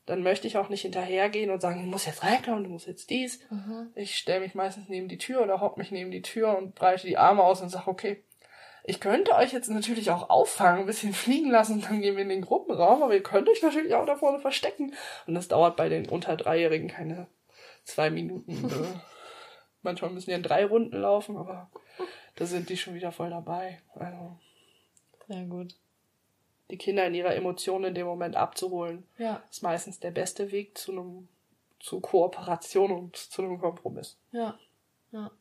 [0.06, 3.10] dann möchte ich auch nicht hinterhergehen und sagen, du musst jetzt reinkommen, du musst jetzt
[3.10, 3.39] dies.
[3.95, 7.08] Ich stelle mich meistens neben die Tür oder hock mich neben die Tür und breite
[7.08, 8.23] die Arme aus und sage, okay,
[8.84, 12.30] ich könnte euch jetzt natürlich auch auffangen, ein bisschen fliegen lassen dann gehen wir in
[12.30, 14.94] den Gruppenraum, aber ihr könnt euch natürlich auch da vorne verstecken.
[15.28, 17.28] Und das dauert bei den unter Dreijährigen keine
[17.84, 18.70] zwei Minuten.
[18.70, 19.00] äh,
[19.84, 21.70] Manchmal müssen die in drei Runden laufen, aber
[22.36, 23.82] da sind die schon wieder voll dabei.
[23.96, 24.38] Also
[25.28, 25.76] Sehr gut.
[26.70, 29.41] die Kinder in ihrer Emotion in dem Moment abzuholen, Ja.
[29.50, 31.28] ist meistens der beste Weg zu einem
[31.80, 34.15] zu Kooperation und zu einem Kompromiss.
[34.32, 34.58] Ja.
[35.12, 35.32] Ja.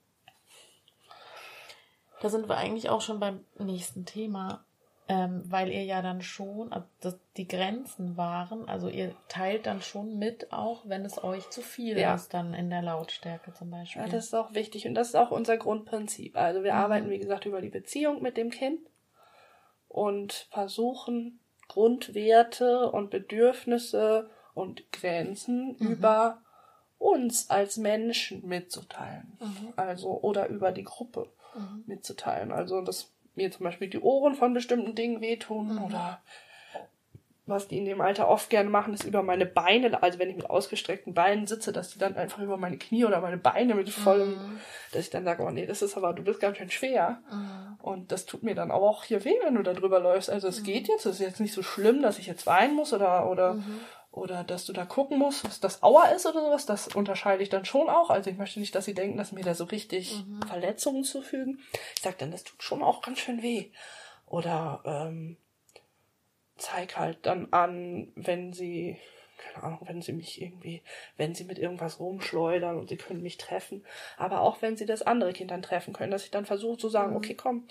[2.21, 4.65] Da sind wir eigentlich auch schon beim nächsten Thema,
[5.09, 9.83] ähm, weil ihr ja dann schon, also das, die Grenzen waren, also ihr teilt dann
[9.83, 12.15] schon mit, auch wenn es euch zu viel Ja.
[12.15, 14.03] ist, dann in der Lautstärke zum Beispiel.
[14.03, 16.37] Ja, das ist auch wichtig und das ist auch unser Grundprinzip.
[16.37, 18.81] Also wir arbeiten, wie gesagt, über die Beziehung mit dem Kind
[19.89, 26.43] und versuchen Grundwerte und Bedürfnisse und Grenzen über
[26.99, 29.39] uns als Menschen mitzuteilen.
[29.77, 31.29] Also oder über die Gruppe
[31.87, 32.53] mitzuteilen.
[32.53, 36.21] Also dass mir zum Beispiel die Ohren von bestimmten Dingen wehtun oder
[37.51, 40.37] was die in dem Alter oft gerne machen, ist über meine Beine, also wenn ich
[40.37, 43.91] mit ausgestreckten Beinen sitze, dass die dann einfach über meine Knie oder meine Beine mit
[43.91, 44.37] vollem,
[44.93, 47.19] dass ich dann sage, oh nee, das ist aber, du bist ganz schön schwer.
[47.83, 50.31] Und das tut mir dann auch hier weh, wenn du da drüber läufst.
[50.31, 52.93] Also es geht jetzt, es ist jetzt nicht so schlimm, dass ich jetzt weinen muss
[52.93, 53.59] oder, oder,
[54.13, 56.67] oder dass du da gucken musst, was das Aua ist oder sowas.
[56.67, 58.11] Das unterscheide ich dann schon auch.
[58.11, 61.61] Also ich möchte nicht, dass sie denken, dass mir da so richtig Verletzungen zufügen.
[61.95, 63.71] Ich sage dann, das tut schon auch ganz schön weh.
[64.27, 65.37] Oder ähm,
[66.57, 68.99] zeig halt dann an, wenn sie
[69.41, 70.83] keine Ahnung, wenn sie mich irgendwie,
[71.17, 73.85] wenn sie mit irgendwas rumschleudern und sie können mich treffen,
[74.19, 76.89] aber auch wenn sie das andere Kind dann treffen können, dass ich dann versuche zu
[76.89, 77.17] sagen, mhm.
[77.17, 77.67] okay, komm,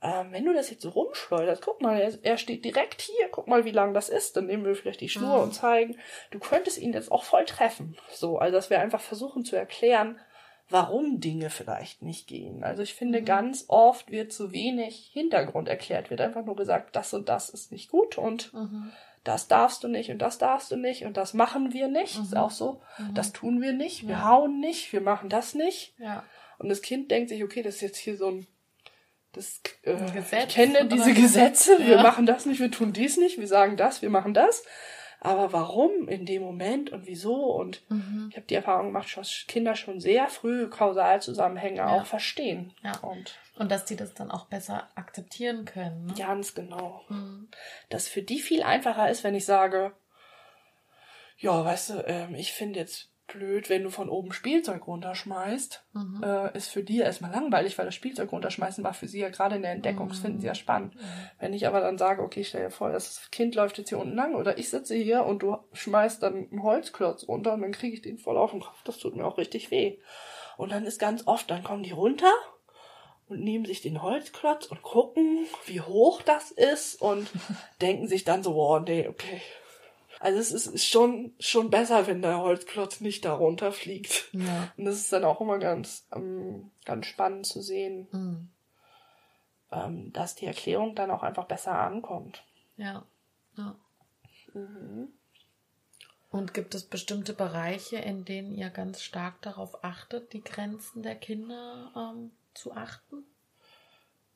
[0.00, 3.48] ähm, wenn du das jetzt so rumschleuderst, guck mal, er, er, steht direkt hier, guck
[3.48, 5.42] mal, wie lang das ist, dann nehmen wir vielleicht die Schnur mhm.
[5.44, 5.96] und zeigen,
[6.30, 7.96] du könntest ihn jetzt auch voll treffen.
[8.12, 10.20] So, also dass wir einfach versuchen zu erklären,
[10.70, 12.62] warum Dinge vielleicht nicht gehen.
[12.62, 13.24] Also ich finde, mhm.
[13.24, 17.72] ganz oft wird zu wenig Hintergrund erklärt, wird einfach nur gesagt, das und das ist
[17.72, 18.92] nicht gut und mhm.
[19.24, 22.20] das darfst du nicht und das darfst du nicht und das machen wir nicht.
[22.20, 22.38] Ist mhm.
[22.38, 23.14] auch so, mhm.
[23.14, 24.28] das tun wir nicht, wir ja.
[24.28, 25.94] hauen nicht, wir machen das nicht.
[25.98, 26.22] Ja.
[26.58, 28.46] Und das Kind denkt sich, okay, das ist jetzt hier so ein
[29.32, 33.38] das, äh, Gesetz, ich kenne diese Gesetze, wir machen das nicht, wir tun dies nicht,
[33.38, 34.64] wir sagen das, wir machen das.
[35.20, 37.34] Aber warum in dem Moment und wieso?
[37.34, 38.28] Und mhm.
[38.30, 41.88] ich habe die Erfahrung gemacht, dass Kinder schon sehr früh Kausalzusammenhänge ja.
[41.88, 42.72] auch verstehen.
[42.84, 42.96] Ja.
[42.98, 46.06] Und, und dass die das dann auch besser akzeptieren können.
[46.06, 46.14] Ne?
[46.16, 47.02] Ganz genau.
[47.08, 47.48] Mhm.
[47.88, 49.92] Dass für die viel einfacher ist, wenn ich sage,
[51.36, 56.22] ja, weißt du, ähm, ich finde jetzt blöd, wenn du von oben Spielzeug runterschmeißt, mhm.
[56.22, 59.56] äh, ist für die erstmal langweilig, weil das Spielzeug runterschmeißen war für sie ja gerade
[59.56, 60.10] in der Entdeckung, mhm.
[60.10, 60.96] das finden sie ja spannend.
[60.96, 61.00] Mhm.
[61.38, 64.16] Wenn ich aber dann sage, okay, stell dir vor, das Kind läuft jetzt hier unten
[64.16, 67.94] lang oder ich sitze hier und du schmeißt dann einen Holzklotz runter und dann kriege
[67.94, 69.98] ich den voll auf den Kopf, das tut mir auch richtig weh.
[70.56, 72.32] Und dann ist ganz oft, dann kommen die runter
[73.28, 77.28] und nehmen sich den Holzklotz und gucken, wie hoch das ist und
[77.80, 79.40] denken sich dann so, oh nee, okay,
[80.20, 84.28] also es ist schon, schon besser, wenn der Holzklotz nicht darunter fliegt.
[84.32, 84.72] Ja.
[84.76, 88.48] Und das ist dann auch immer ganz, ähm, ganz spannend zu sehen, mhm.
[89.70, 92.42] ähm, dass die Erklärung dann auch einfach besser ankommt.
[92.76, 93.04] Ja.
[93.56, 93.76] ja.
[94.54, 95.08] Mhm.
[96.30, 101.14] Und gibt es bestimmte Bereiche, in denen ihr ganz stark darauf achtet, die Grenzen der
[101.14, 103.24] Kinder ähm, zu achten?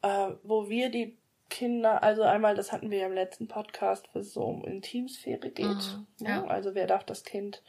[0.00, 1.16] Äh, wo wir die
[1.52, 5.50] Kinder, also einmal, das hatten wir ja im letzten Podcast, wo es so um Intimsphäre
[5.50, 5.66] geht.
[5.66, 6.28] Mhm, ne?
[6.28, 6.44] ja.
[6.46, 7.62] Also wer darf das Kind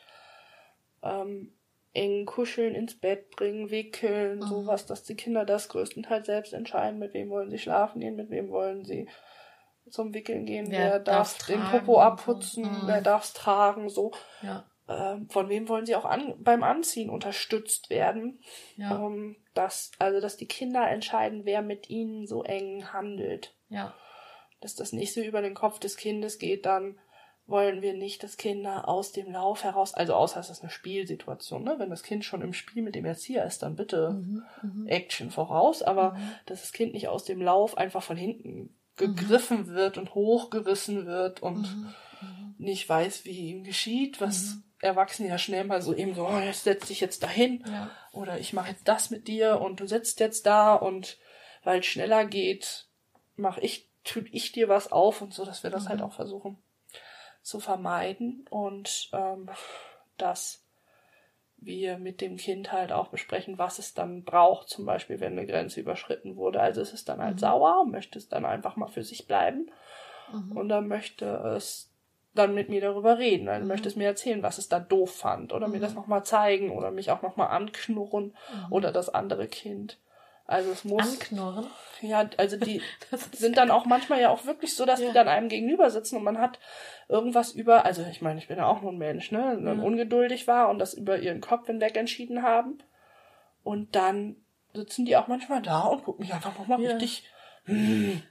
[1.04, 1.52] ähm,
[1.92, 4.44] eng kuscheln, ins Bett bringen, wickeln, mhm.
[4.44, 8.30] sowas, dass die Kinder das größtenteils selbst entscheiden, mit wem wollen sie schlafen gehen, mit
[8.30, 9.10] wem wollen sie
[9.90, 12.82] zum Wickeln gehen, wer, wer darf den Popo abputzen, mhm.
[12.86, 14.14] wer darf es tragen, so.
[14.42, 14.64] Ja.
[14.88, 18.40] Ähm, von wem wollen sie auch an, beim Anziehen unterstützt werden?
[18.78, 19.06] Ja.
[19.06, 23.56] Ähm, dass, also, dass die Kinder entscheiden, wer mit ihnen so eng handelt.
[23.74, 23.94] Ja.
[24.62, 26.98] Dass das nicht so über den Kopf des Kindes geht, dann
[27.46, 31.64] wollen wir nicht, dass Kinder aus dem Lauf heraus, also außer es ist eine Spielsituation,
[31.64, 31.76] ne?
[31.78, 34.88] Wenn das Kind schon im Spiel mit dem Erzieher ist, dann bitte mhm, mhm.
[34.88, 36.32] Action voraus, aber mhm.
[36.46, 39.68] dass das Kind nicht aus dem Lauf einfach von hinten gegriffen mhm.
[39.68, 42.56] wird und hochgerissen wird und mhm, mhm.
[42.60, 46.64] nicht weiß, wie ihm geschieht, was Erwachsene ja schnell mal so eben so, oh, jetzt
[46.64, 47.90] setz dich jetzt dahin ja.
[48.12, 51.18] oder ich mache jetzt das mit dir und du sitzt jetzt da und
[51.64, 52.88] weil es schneller geht,
[53.36, 56.04] mach ich, tut ich dir was auf und so, dass wir das halt mhm.
[56.04, 56.58] halt auch versuchen
[57.42, 59.50] zu vermeiden und ähm,
[60.18, 60.64] dass
[61.58, 65.48] wir mit dem Kind halt auch besprechen, was es dann braucht, zum Beispiel, wenn eine
[65.48, 66.62] Grenze überschritten wurde.
[66.62, 67.40] Also es ist dann halt mhm.
[67.40, 69.72] sauer, möchte es dann einfach mal für sich bleiben
[70.32, 70.58] mhm.
[70.58, 71.90] und dann möchte es
[72.34, 73.46] dann mit mir darüber reden.
[73.46, 73.68] Dann mhm.
[73.68, 75.74] möchte es mir erzählen, was es da doof fand oder mhm.
[75.74, 78.74] mir das nochmal zeigen oder mich auch nochmal anknurren mhm.
[78.74, 80.00] oder das andere Kind.
[80.46, 81.02] Also es muss.
[81.02, 81.68] Anknurren?
[82.02, 82.82] Ja, also die
[83.32, 85.08] sind dann auch manchmal ja auch wirklich so, dass ja.
[85.08, 86.60] die dann einem gegenüber sitzen und man hat
[87.08, 89.84] irgendwas über, also ich meine, ich bin ja auch nur ein Mensch, ne, dann ja.
[89.84, 92.80] ungeduldig war und das über ihren Kopf hinweg entschieden haben.
[93.64, 94.36] Und dann
[94.74, 96.92] sitzen die auch manchmal da und gucken mich einfach nochmal ja.
[96.92, 97.24] richtig.
[97.66, 98.22] Hm.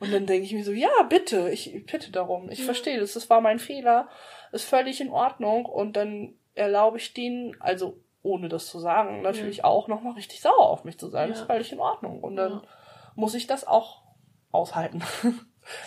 [0.00, 2.50] Und dann denke ich mir so, ja, bitte, ich bitte darum.
[2.50, 4.08] Ich verstehe das, das war mein Fehler,
[4.52, 5.66] ist völlig in Ordnung.
[5.66, 9.64] Und dann erlaube ich denen, also ohne das zu sagen, natürlich ja.
[9.64, 11.28] auch nochmal richtig sauer auf mich zu sein.
[11.28, 11.34] Ja.
[11.34, 12.20] Das ist völlig in Ordnung.
[12.22, 12.62] Und dann ja.
[13.14, 14.02] muss ich das auch
[14.50, 15.02] aushalten.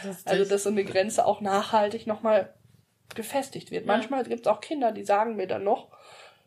[0.03, 2.53] Das also, dass so eine Grenze auch nachhaltig nochmal
[3.15, 3.85] gefestigt wird.
[3.85, 5.89] Manchmal gibt es auch Kinder, die sagen mir dann noch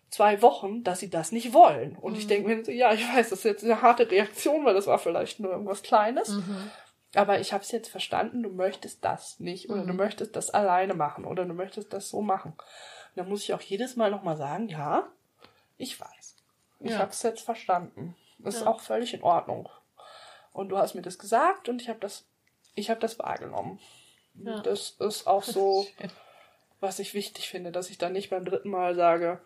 [0.08, 1.96] zwei Wochen, dass sie das nicht wollen.
[1.96, 2.18] Und mhm.
[2.18, 4.86] ich denke mir so, ja, ich weiß, das ist jetzt eine harte Reaktion, weil das
[4.86, 6.28] war vielleicht nur irgendwas Kleines.
[6.28, 6.70] Mhm.
[7.14, 9.88] Aber ich habe es jetzt verstanden, du möchtest das nicht oder mhm.
[9.88, 12.52] du möchtest das alleine machen oder du möchtest das so machen.
[12.52, 15.08] Und dann muss ich auch jedes Mal nochmal sagen, ja,
[15.76, 16.36] ich weiß.
[16.80, 16.98] Ich ja.
[16.98, 18.16] habe es jetzt verstanden.
[18.38, 18.60] Das ja.
[18.60, 19.68] ist auch völlig in Ordnung.
[20.52, 22.26] Und du hast mir das gesagt und ich habe das,
[22.74, 23.80] ich habe das wahrgenommen.
[24.34, 24.60] Ja.
[24.60, 25.86] Das ist auch so,
[26.80, 29.40] was ich wichtig finde, dass ich dann nicht beim dritten Mal sage,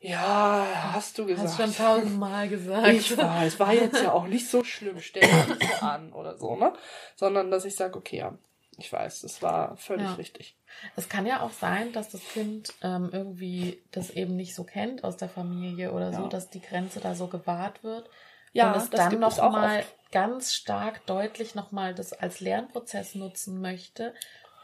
[0.00, 1.48] ja, hast du gesagt.
[1.48, 2.88] Hast schon tausendmal gesagt.
[2.88, 5.26] Ich weiß, war jetzt ja auch nicht so schlimm, stell
[5.58, 6.74] dich an oder so, ne?
[7.16, 8.36] Sondern, dass ich sage, okay, ja,
[8.78, 10.14] ich weiß, das war völlig ja.
[10.14, 10.56] richtig.
[10.96, 15.04] Es kann ja auch sein, dass das Kind ähm, irgendwie das eben nicht so kennt
[15.04, 16.18] aus der Familie oder ja.
[16.18, 18.08] so, dass die Grenze da so gewahrt wird.
[18.52, 24.14] Ja, und es das dann nochmal ganz stark deutlich nochmal das als Lernprozess nutzen möchte,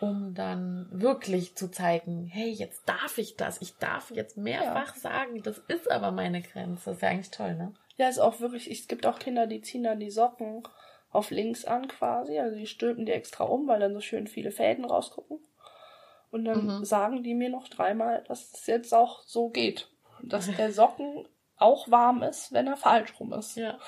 [0.01, 3.61] um dann wirklich zu zeigen, hey, jetzt darf ich das.
[3.61, 5.01] Ich darf jetzt mehrfach ja.
[5.01, 6.85] sagen, das ist aber meine Grenze.
[6.87, 7.75] Das ist ja eigentlich toll, ne?
[7.97, 10.63] Ja, ist auch wirklich, es gibt auch Kinder, die ziehen dann die Socken
[11.11, 12.39] auf links an quasi.
[12.39, 15.39] Also die stülpen die extra um, weil dann so schön viele Fäden rausgucken.
[16.31, 16.85] Und dann mhm.
[16.85, 19.89] sagen die mir noch dreimal, dass es jetzt auch so geht.
[20.23, 23.57] Dass der Socken auch warm ist, wenn er falsch rum ist.
[23.57, 23.79] Ja.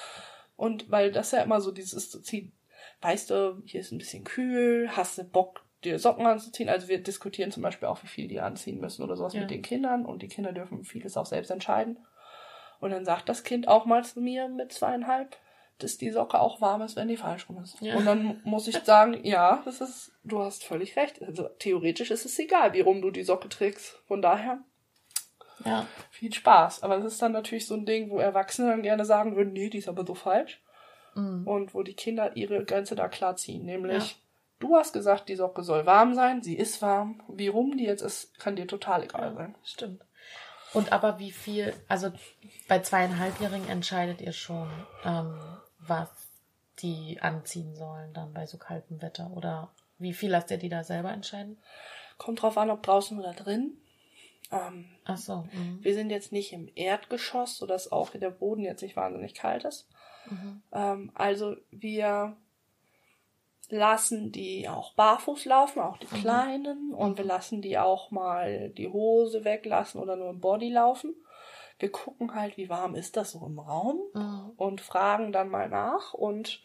[0.57, 2.53] Und weil das ja immer so dieses zu ziehen,
[3.01, 6.69] weißt du, hier ist ein bisschen kühl, hast du Bock, dir Socken anzuziehen?
[6.69, 9.41] Also wir diskutieren zum Beispiel auch, wie viel die anziehen müssen oder sowas ja.
[9.41, 11.99] mit den Kindern und die Kinder dürfen vieles auch selbst entscheiden.
[12.81, 15.37] Und dann sagt das Kind auch mal zu mir mit zweieinhalb,
[15.83, 17.81] dass die Socke auch warm ist, wenn die falsch rum ist.
[17.81, 17.97] Ja.
[17.97, 21.23] Und dann muss ich sagen, ja, das ist, du hast völlig recht.
[21.23, 24.01] Also theoretisch ist es egal, wie rum du die Socke trägst.
[24.07, 24.59] Von daher
[25.65, 25.87] ja.
[26.11, 26.83] viel Spaß.
[26.83, 29.69] Aber das ist dann natürlich so ein Ding, wo Erwachsene dann gerne sagen würden, nee,
[29.69, 30.63] die ist aber so falsch.
[31.15, 31.47] Mhm.
[31.47, 33.65] Und wo die Kinder ihre Grenze da klar ziehen.
[33.65, 34.17] Nämlich, ja.
[34.61, 37.23] du hast gesagt, die Socke soll warm sein, sie ist warm.
[37.29, 39.55] Wie rum die jetzt ist, kann dir total egal ja, sein.
[39.63, 40.05] Stimmt.
[40.73, 42.11] Und aber wie viel, also
[42.67, 44.69] bei zweieinhalbjährigen entscheidet ihr schon,
[45.05, 45.39] ähm,
[45.87, 46.09] was
[46.79, 49.31] die anziehen sollen dann bei so kaltem Wetter?
[49.35, 51.59] Oder wie viel lasst ihr die da selber entscheiden?
[52.19, 53.77] Kommt drauf an, ob draußen oder drin.
[54.51, 55.49] Ähm, Ach so.
[55.53, 55.79] Mhm.
[55.83, 59.89] Wir sind jetzt nicht im Erdgeschoss, sodass auch der Boden jetzt nicht wahnsinnig kalt ist.
[60.29, 60.63] Mhm.
[60.73, 62.37] Ähm, also wir
[63.71, 66.21] lassen die auch barfuß laufen, auch die mhm.
[66.21, 71.15] kleinen, und wir lassen die auch mal die Hose weglassen oder nur im Body laufen.
[71.83, 74.53] Wir gucken halt, wie warm ist das so im Raum mhm.
[74.57, 76.63] und fragen dann mal nach und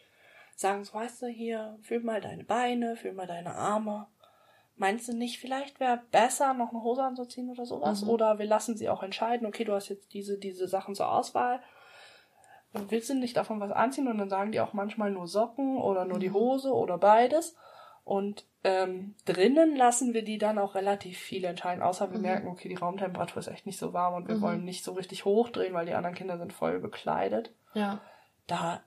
[0.54, 4.06] sagen so, weißt du, hier, fühl mal deine Beine, fühl mal deine Arme.
[4.76, 8.02] Meinst du nicht, vielleicht wäre besser, noch eine Hose anzuziehen oder sowas?
[8.02, 8.10] Mhm.
[8.10, 11.60] Oder wir lassen sie auch entscheiden, okay, du hast jetzt diese, diese Sachen zur Auswahl
[12.72, 15.78] und willst du nicht davon was anziehen und dann sagen die auch manchmal nur Socken
[15.78, 16.34] oder nur die mhm.
[16.34, 17.56] Hose oder beides.
[18.08, 22.24] Und ähm, drinnen lassen wir die dann auch relativ viel entscheiden, außer wir mhm.
[22.24, 24.40] merken, okay, die Raumtemperatur ist echt nicht so warm und wir mhm.
[24.40, 27.52] wollen nicht so richtig hochdrehen, weil die anderen Kinder sind voll bekleidet.
[27.74, 28.00] Ja.
[28.46, 28.80] Da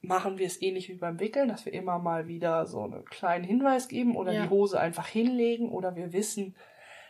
[0.00, 3.42] machen wir es ähnlich wie beim Wickeln, dass wir immer mal wieder so einen kleinen
[3.42, 4.44] Hinweis geben oder ja.
[4.44, 6.54] die Hose einfach hinlegen oder wir wissen,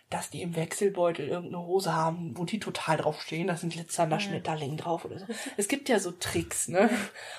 [0.09, 4.17] dass die im Wechselbeutel irgendeine Hose haben, wo die total drauf stehen, da sind glitzernder
[4.17, 4.21] ja.
[4.21, 5.27] Schmetterling drauf oder so.
[5.59, 6.89] Es gibt ja so Tricks, ne?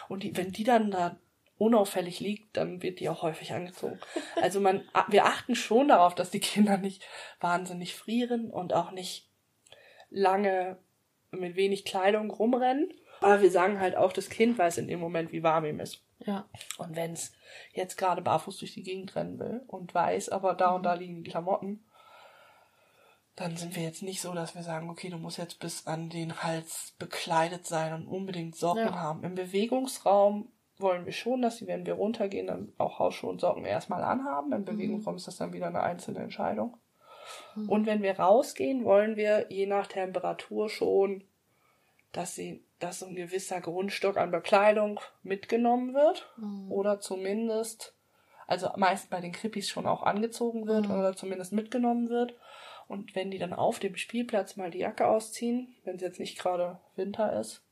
[0.08, 1.18] Und die, wenn die dann da
[1.58, 4.00] unauffällig liegt, dann wird die auch häufig angezogen.
[4.42, 7.06] Also man, wir achten schon darauf, dass die Kinder nicht
[7.40, 9.30] wahnsinnig frieren und auch nicht
[10.10, 10.78] lange
[11.32, 12.94] mit wenig Kleidung rumrennen.
[13.22, 16.02] Aber wir sagen halt auch, das Kind weiß in dem Moment, wie warm ihm ist.
[16.20, 16.48] Ja.
[16.78, 17.34] Und wenn es
[17.74, 21.24] jetzt gerade barfuß durch die Gegend rennen will und weiß, aber da und da liegen
[21.24, 21.84] die Klamotten,
[23.36, 26.10] dann sind wir jetzt nicht so, dass wir sagen, okay, du musst jetzt bis an
[26.10, 28.96] den Hals bekleidet sein und unbedingt Socken ja.
[28.96, 29.24] haben.
[29.24, 33.66] Im Bewegungsraum wollen wir schon, dass sie, wenn wir runtergehen, dann auch Hausschuhe und Socken
[33.66, 34.52] erstmal anhaben.
[34.52, 34.66] Im mhm.
[34.66, 36.78] Bewegungsraum ist das dann wieder eine einzelne Entscheidung.
[37.56, 37.70] Mhm.
[37.70, 41.24] Und wenn wir rausgehen, wollen wir je nach Temperatur schon,
[42.12, 46.32] dass sie, dass so ein gewisser Grundstock an Bekleidung mitgenommen wird.
[46.38, 46.72] Mhm.
[46.72, 47.94] Oder zumindest,
[48.48, 50.96] also meist bei den Krippis schon auch angezogen wird mhm.
[50.96, 52.36] oder zumindest mitgenommen wird.
[52.88, 56.38] Und wenn die dann auf dem Spielplatz mal die Jacke ausziehen, wenn es jetzt nicht
[56.38, 57.65] gerade Winter ist,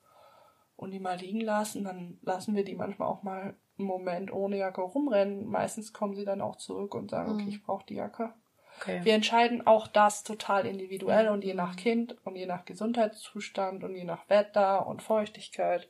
[0.76, 4.58] und die mal liegen lassen, dann lassen wir die manchmal auch mal einen Moment ohne
[4.58, 5.46] Jacke rumrennen.
[5.46, 7.50] Meistens kommen sie dann auch zurück und sagen, okay, mhm.
[7.50, 8.34] ich brauche die Jacke.
[8.80, 9.02] Okay.
[9.04, 13.96] Wir entscheiden auch das total individuell und je nach Kind und je nach Gesundheitszustand und
[13.96, 15.88] je nach Wetter und Feuchtigkeit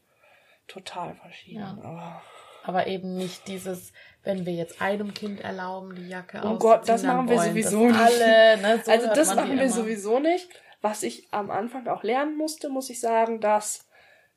[0.67, 1.61] total verschieden.
[1.61, 1.77] Ja.
[1.81, 2.21] Aber,
[2.63, 3.93] aber eben nicht dieses,
[4.23, 7.99] wenn wir jetzt einem Kind erlauben, die Jacke Oh Gott, das machen wir sowieso nicht.
[7.99, 9.69] Alle, ne, so also das machen wir immer.
[9.69, 10.49] sowieso nicht.
[10.81, 13.87] Was ich am Anfang auch lernen musste, muss ich sagen, dass,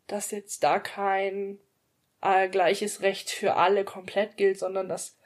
[0.07, 1.59] dass jetzt da kein
[2.21, 5.19] äh, gleiches Recht für alle komplett gilt, sondern dass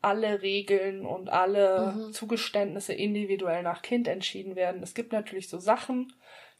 [0.00, 2.12] alle Regeln und alle mhm.
[2.12, 4.82] Zugeständnisse individuell nach Kind entschieden werden.
[4.82, 6.12] Es gibt natürlich so Sachen,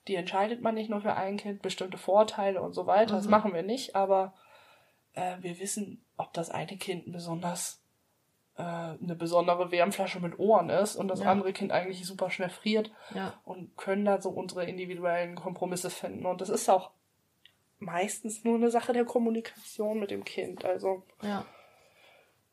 [0.08, 3.14] die entscheidet man nicht nur für ein Kind, bestimmte Vorteile und so weiter.
[3.14, 3.18] Mhm.
[3.18, 4.34] Das machen wir nicht, aber
[5.14, 7.82] äh, wir wissen, ob das eine Kind besonders
[8.56, 11.30] äh, eine besondere Wärmflasche mit Ohren ist und das ja.
[11.30, 13.34] andere Kind eigentlich super schnell friert ja.
[13.44, 16.26] und können da so unsere individuellen Kompromisse finden.
[16.26, 16.90] Und das ist auch
[17.82, 20.64] meistens nur eine Sache der Kommunikation mit dem Kind.
[20.64, 21.44] Also ja.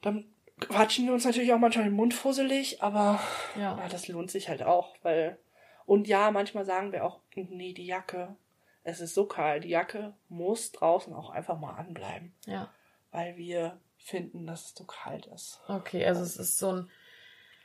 [0.01, 0.25] dann
[0.59, 3.19] quatschen wir uns natürlich auch manchmal den Mund fusselig, aber
[3.55, 3.77] ja.
[3.77, 3.87] ja.
[3.89, 5.37] das lohnt sich halt auch, weil
[5.85, 8.35] und ja, manchmal sagen wir auch, nee, die Jacke,
[8.83, 12.35] es ist so kalt, die Jacke muss draußen auch einfach mal anbleiben.
[12.45, 12.69] Ja.
[13.11, 15.59] Weil wir finden, dass es so kalt ist.
[15.67, 16.91] Okay, also es ist so ein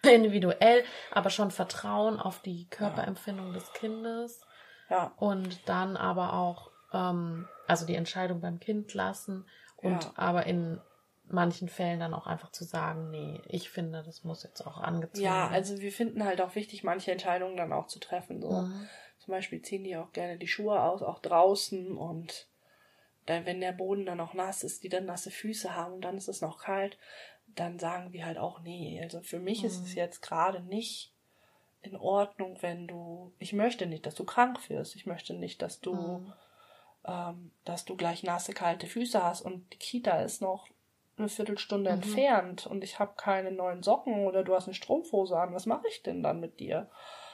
[0.03, 3.53] individuell, aber schon Vertrauen auf die Körperempfindung ja.
[3.53, 4.40] des Kindes.
[4.88, 5.12] Ja.
[5.16, 9.46] Und dann aber auch, ähm, also die Entscheidung beim Kind lassen
[9.77, 10.12] und ja.
[10.16, 10.81] aber in
[11.27, 15.24] manchen Fällen dann auch einfach zu sagen, nee, ich finde, das muss jetzt auch angezogen
[15.24, 15.55] Ja, werden.
[15.55, 18.42] also wir finden halt auch wichtig, manche Entscheidungen dann auch zu treffen.
[18.42, 18.50] So.
[18.50, 18.88] Mhm.
[19.18, 22.46] Zum Beispiel ziehen die auch gerne die Schuhe aus, auch draußen und
[23.27, 26.18] dann, wenn der Boden dann noch nass ist, die dann nasse Füße haben und dann
[26.18, 26.98] ist es noch kalt,
[27.46, 29.87] dann sagen wir halt auch, nee, also für mich ist Mhm.
[29.87, 31.14] es jetzt gerade nicht
[31.81, 35.81] in Ordnung, wenn du, ich möchte nicht, dass du krank wirst, ich möchte nicht, dass
[35.81, 36.33] du, Mhm.
[37.06, 40.66] Ähm, dass du gleich nasse, kalte Füße hast und die Kita ist noch
[41.16, 41.96] eine Viertelstunde Mhm.
[41.96, 45.86] entfernt und ich habe keine neuen Socken oder du hast eine Strumpfhose an, was mache
[45.88, 46.90] ich denn dann mit dir?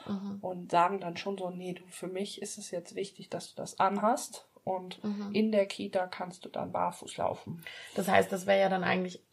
[0.07, 0.39] Mhm.
[0.41, 3.55] Und sagen dann schon so, nee, du, für mich ist es jetzt wichtig, dass du
[3.61, 5.33] das anhast und Mhm.
[5.33, 7.63] in der Kita kannst du dann barfuß laufen.
[7.95, 9.23] Das heißt, das wäre ja dann eigentlich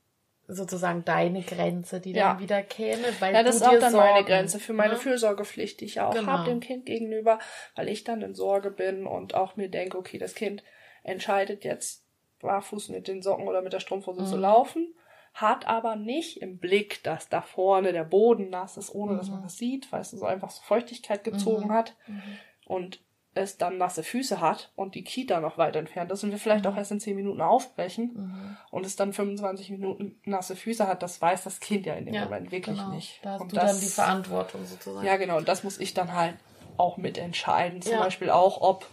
[0.48, 2.30] sozusagen deine Grenze, die Ja.
[2.30, 4.72] dann wieder käme, weil Ja, du das ist auch dir dann Sorgen, meine Grenze für
[4.72, 4.98] meine ne?
[4.98, 6.26] Fürsorgepflicht, die ich ja auch Genau.
[6.26, 7.38] habe dem Kind gegenüber,
[7.76, 10.64] weil ich dann in Sorge bin und auch mir denke, okay, das Kind
[11.02, 12.04] entscheidet jetzt
[12.40, 14.42] barfuß mit den Socken oder mit der Strumpfhose zu Mhm.
[14.42, 14.94] laufen,
[15.34, 19.34] hat aber nicht im Blick, dass da vorne der Boden nass ist, ohne dass Mhm.
[19.34, 21.72] man das sieht, weil es so einfach so Feuchtigkeit gezogen Mhm.
[21.72, 22.38] hat Mhm.
[22.66, 23.00] und
[23.38, 26.64] es dann nasse Füße hat und die Kita noch weit entfernt ist und wir vielleicht
[26.64, 26.70] Mhm.
[26.72, 28.56] auch erst in 10 Minuten aufbrechen Mhm.
[28.70, 32.14] und es dann 25 Minuten nasse Füße hat, das weiß das Kind ja in dem
[32.14, 32.90] Ja, Moment wirklich genau.
[32.92, 33.20] nicht.
[33.24, 35.06] Da hast und du das, dann die Verantwortung sozusagen.
[35.06, 36.36] Ja, genau, und das muss ich dann halt
[36.76, 37.80] auch mitentscheiden.
[37.82, 38.00] Zum Ja.
[38.00, 38.86] Beispiel auch, ob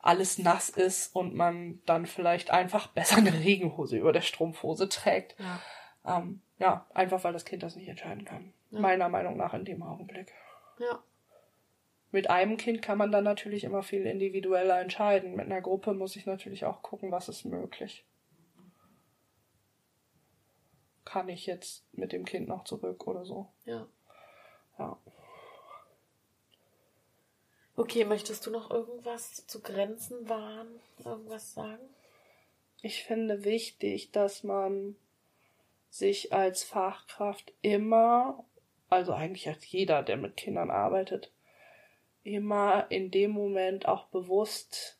[0.00, 5.34] alles nass ist und man dann vielleicht einfach besser eine Regenhose über der Strumpfhose trägt.
[5.38, 6.18] Ja.
[6.18, 8.52] Ähm, ja, einfach weil das Kind das nicht entscheiden kann.
[8.70, 10.32] Meiner Meinung nach in dem Augenblick.
[10.78, 10.98] ja.
[12.12, 15.34] Mit einem Kind kann man dann natürlich immer viel individueller entscheiden.
[15.36, 18.04] Mit einer Gruppe muss ich natürlich auch gucken, was ist möglich.
[21.04, 23.48] Kann ich jetzt mit dem Kind noch zurück oder so?
[23.64, 23.86] ja.
[24.78, 24.98] Ja.
[27.76, 30.80] Okay, möchtest du noch irgendwas zu Grenzen wahren?
[31.04, 31.82] Irgendwas sagen?
[32.80, 34.96] Ich finde wichtig, dass man
[35.90, 38.44] sich als Fachkraft immer,
[38.88, 41.32] also eigentlich als jeder, der mit Kindern arbeitet,
[42.26, 44.98] immer in dem Moment auch bewusst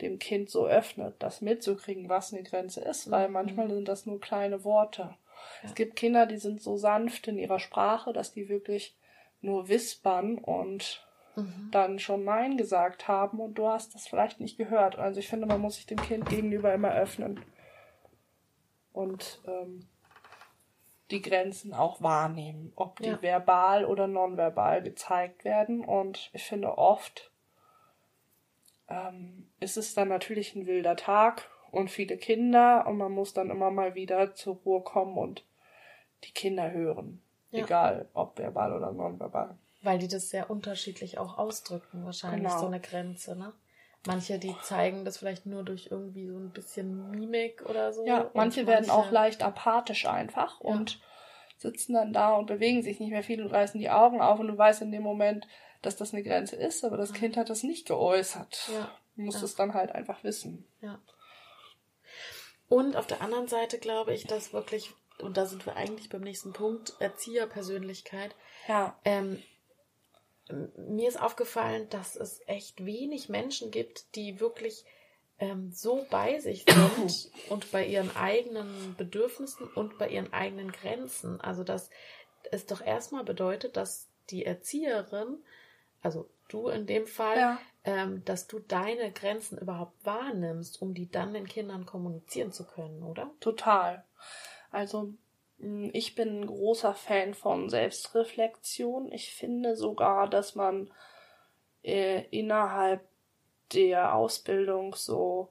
[0.00, 3.32] dem Kind so öffnet, das mitzukriegen, was eine Grenze ist, weil Mhm.
[3.34, 5.02] manchmal sind das nur kleine Worte.
[5.02, 5.18] Ja.
[5.68, 8.96] Es gibt Kinder, die sind so sanft in ihrer Sprache, dass die wirklich
[9.40, 11.06] nur wispern und
[11.36, 11.68] Mhm.
[11.72, 14.96] dann schon Nein gesagt haben und du hast das vielleicht nicht gehört.
[14.98, 17.40] Also ich finde, man muss sich dem Kind gegenüber immer öffnen
[18.92, 19.86] und ähm,
[21.10, 23.22] die Grenzen auch wahrnehmen, ob die Ja.
[23.22, 25.84] verbal oder nonverbal gezeigt werden.
[25.84, 27.30] Und ich finde oft
[28.88, 33.50] ähm, ist es dann natürlich ein wilder Tag und viele Kinder und man muss dann
[33.50, 35.44] immer mal wieder zur Ruhe kommen und
[36.24, 37.22] die Kinder hören.
[37.50, 37.64] Ja.
[37.64, 39.56] Egal ob verbal oder nonverbal.
[39.82, 42.58] Weil die das sehr unterschiedlich auch ausdrücken, wahrscheinlich Genau.
[42.60, 43.52] so eine Grenze, ne?
[44.06, 48.06] Manche, die zeigen das vielleicht nur durch irgendwie so ein bisschen Mimik oder so.
[48.06, 50.70] Ja, und manche werden auch leicht apathisch einfach Ja.
[50.70, 51.00] und
[51.56, 54.48] sitzen dann da und bewegen sich nicht mehr viel und reißen die Augen auf und
[54.48, 55.46] du weißt in dem Moment,
[55.80, 58.68] dass das eine Grenze ist, aber das Kind hat das nicht geäußert.
[58.72, 58.90] Ja.
[59.16, 59.44] Du musst Ja.
[59.44, 60.66] es dann halt einfach wissen.
[60.82, 61.00] Ja.
[62.68, 66.22] Und auf der anderen Seite glaube ich, dass wirklich, und da sind wir eigentlich beim
[66.22, 68.34] nächsten Punkt, Erzieherpersönlichkeit.
[68.68, 69.42] Ja, Ähm,
[70.76, 74.84] mir ist aufgefallen, dass es echt wenig Menschen gibt, die wirklich
[75.38, 81.40] ähm, so bei sich sind und bei ihren eigenen Bedürfnissen und bei ihren eigenen Grenzen.
[81.40, 81.90] Also dass
[82.52, 85.38] es doch erstmal bedeutet, dass die Erzieherin,
[86.02, 87.58] also du in dem Fall, Ja.
[87.84, 93.02] ähm, dass du deine Grenzen überhaupt wahrnimmst, um die dann den Kindern kommunizieren zu können,
[93.02, 93.30] oder?
[93.40, 94.04] total.
[94.70, 95.14] Also
[95.58, 99.10] ich bin ein großer Fan von Selbstreflexion.
[99.12, 100.92] Ich finde sogar, dass man
[101.82, 103.06] äh, innerhalb
[103.72, 105.48] der Ausbildung so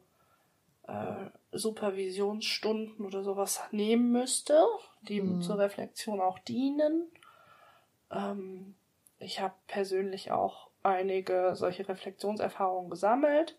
[0.87, 4.65] äh, Supervisionsstunden oder sowas nehmen müsste,
[5.01, 5.41] die Mhm.
[5.41, 7.11] zur Reflexion auch dienen.
[8.11, 8.75] Ähm,
[9.19, 13.57] ich habe persönlich auch einige solche Reflexionserfahrungen gesammelt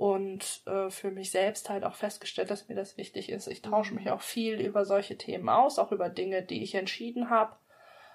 [0.00, 3.46] und äh, für mich selbst halt auch festgestellt, dass mir das wichtig ist.
[3.48, 4.00] Ich tausche Mhm.
[4.00, 7.54] mich auch viel über solche Themen aus, auch über Dinge, die ich entschieden habe,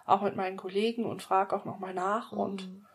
[0.04, 2.86] auch mit meinen Kollegen und frage auch nochmal nach und Mhm.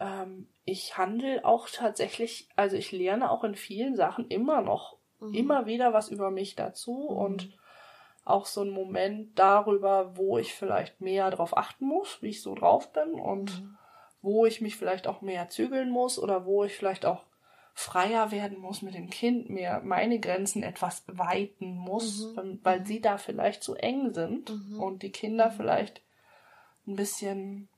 [0.00, 5.34] ähm, ich handle auch tatsächlich, also ich lerne auch in vielen Sachen immer noch, Mhm.
[5.34, 7.16] immer wieder was über mich dazu Mhm.
[7.16, 7.58] und
[8.26, 12.54] auch so ein Moment darüber, wo ich vielleicht mehr drauf achten muss, wie ich so
[12.54, 13.78] drauf bin und Mhm.
[14.20, 17.22] wo ich mich vielleicht auch mehr zügeln muss oder wo ich vielleicht auch
[17.78, 22.60] freier werden muss mit dem Kind, mehr meine Grenzen etwas weiten muss, Mhm.
[22.62, 24.80] weil- sie da vielleicht zu eng sind Mhm.
[24.80, 26.00] und die Kinder vielleicht
[26.86, 27.68] ein bisschen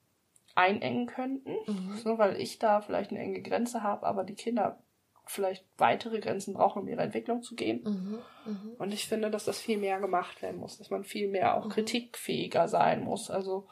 [0.54, 1.96] einengen könnten, Mhm.
[1.96, 4.78] so, weil ich da vielleicht eine enge Grenze habe, aber die Kinder
[5.26, 7.82] vielleicht weitere Grenzen brauchen, um ihre Entwicklung zu gehen.
[7.84, 8.18] Mhm.
[8.52, 8.74] Mhm.
[8.78, 11.68] Und ich finde, dass das viel mehr gemacht werden muss, dass man viel mehr auch
[11.68, 13.30] kritikfähiger sein muss.
[13.30, 13.66] Also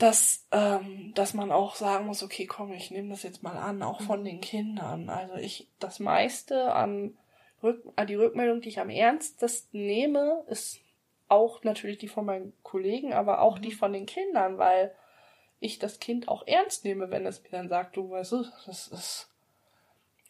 [0.00, 3.82] dass, ähm, dass man auch sagen muss, okay, komm, ich nehme das jetzt mal an,
[3.82, 5.10] auch von den Kindern.
[5.10, 7.18] Also ich, das meiste an,
[7.62, 10.80] Rück, die Rückmeldung, die ich am ernstesten nehme, ist
[11.28, 14.94] auch natürlich die von meinen Kollegen, aber auch die von den Kindern, weil
[15.60, 18.88] ich das Kind auch ernst nehme, wenn es mir dann sagt, du weißt du, das
[18.88, 19.30] ist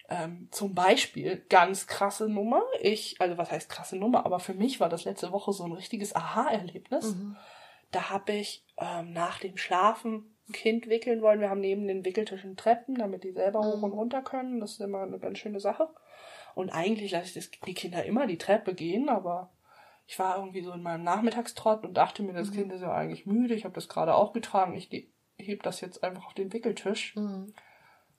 [0.08, 2.64] ähm, zum Beispiel ganz krasse Nummer.
[2.80, 5.72] Ich, also was heißt krasse Nummer, aber für mich war das letzte Woche so ein
[5.72, 7.14] richtiges Aha-Erlebnis.
[7.92, 11.40] Da habe ich ähm, nach dem Schlafen ein Kind wickeln wollen.
[11.40, 14.60] Wir haben neben den Wickeltischen Treppen, damit die selber hoch und runter können.
[14.60, 15.88] Das ist immer eine ganz schöne Sache.
[16.54, 19.50] Und eigentlich lasse ich das, die Kinder immer die Treppe gehen, aber
[20.06, 23.26] ich war irgendwie so in meinem Nachmittagstrott und dachte mir, das Kind ist ja eigentlich
[23.26, 23.54] müde.
[23.54, 24.74] Ich habe das gerade auch getragen.
[24.74, 24.90] Ich
[25.38, 27.54] heb das jetzt einfach auf den Wickeltisch Mhm.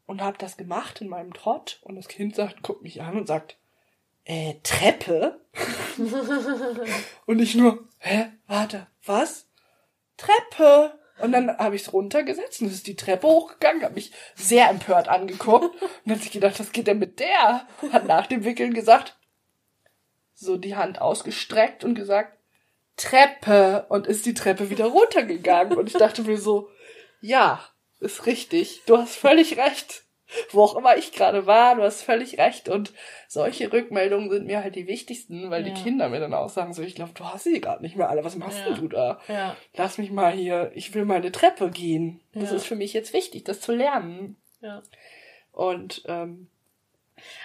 [0.05, 1.81] und habe das gemacht in meinem Trott.
[1.83, 3.57] Und das Kind sagt, guckt mich an und sagt,
[4.23, 5.41] äh, Treppe?
[7.25, 9.50] und ich nur, hä, warte, was?
[10.21, 10.99] Treppe?
[11.19, 14.69] Und dann habe ich es runtergesetzt und es ist die Treppe hochgegangen, habe mich sehr
[14.69, 17.67] empört angeguckt und hat sich gedacht, was geht denn mit der?
[17.91, 19.17] Hat nach dem Wickeln gesagt,
[20.33, 22.37] so die Hand ausgestreckt und gesagt,
[22.97, 25.77] Treppe und ist die Treppe wieder runtergegangen.
[25.77, 26.69] Und ich dachte mir so,
[27.19, 27.63] ja,
[27.99, 30.03] ist richtig, du hast völlig recht.
[30.51, 32.69] Wo auch immer ich gerade war, du hast völlig recht.
[32.69, 32.93] Und
[33.27, 35.73] solche Rückmeldungen sind mir halt die wichtigsten, weil Ja.
[35.73, 38.09] die Kinder mir dann auch sagen, so, ich glaube, du hast sie gerade nicht mehr
[38.09, 38.23] alle.
[38.23, 38.65] Was machst Ja.
[38.73, 39.19] denn du da?
[39.27, 39.55] Ja.
[39.75, 42.21] Lass mich mal hier, ich will mal eine Treppe gehen.
[42.33, 44.37] Das ist für mich jetzt wichtig, das zu lernen.
[44.61, 44.81] ja.
[45.51, 46.47] Und ähm,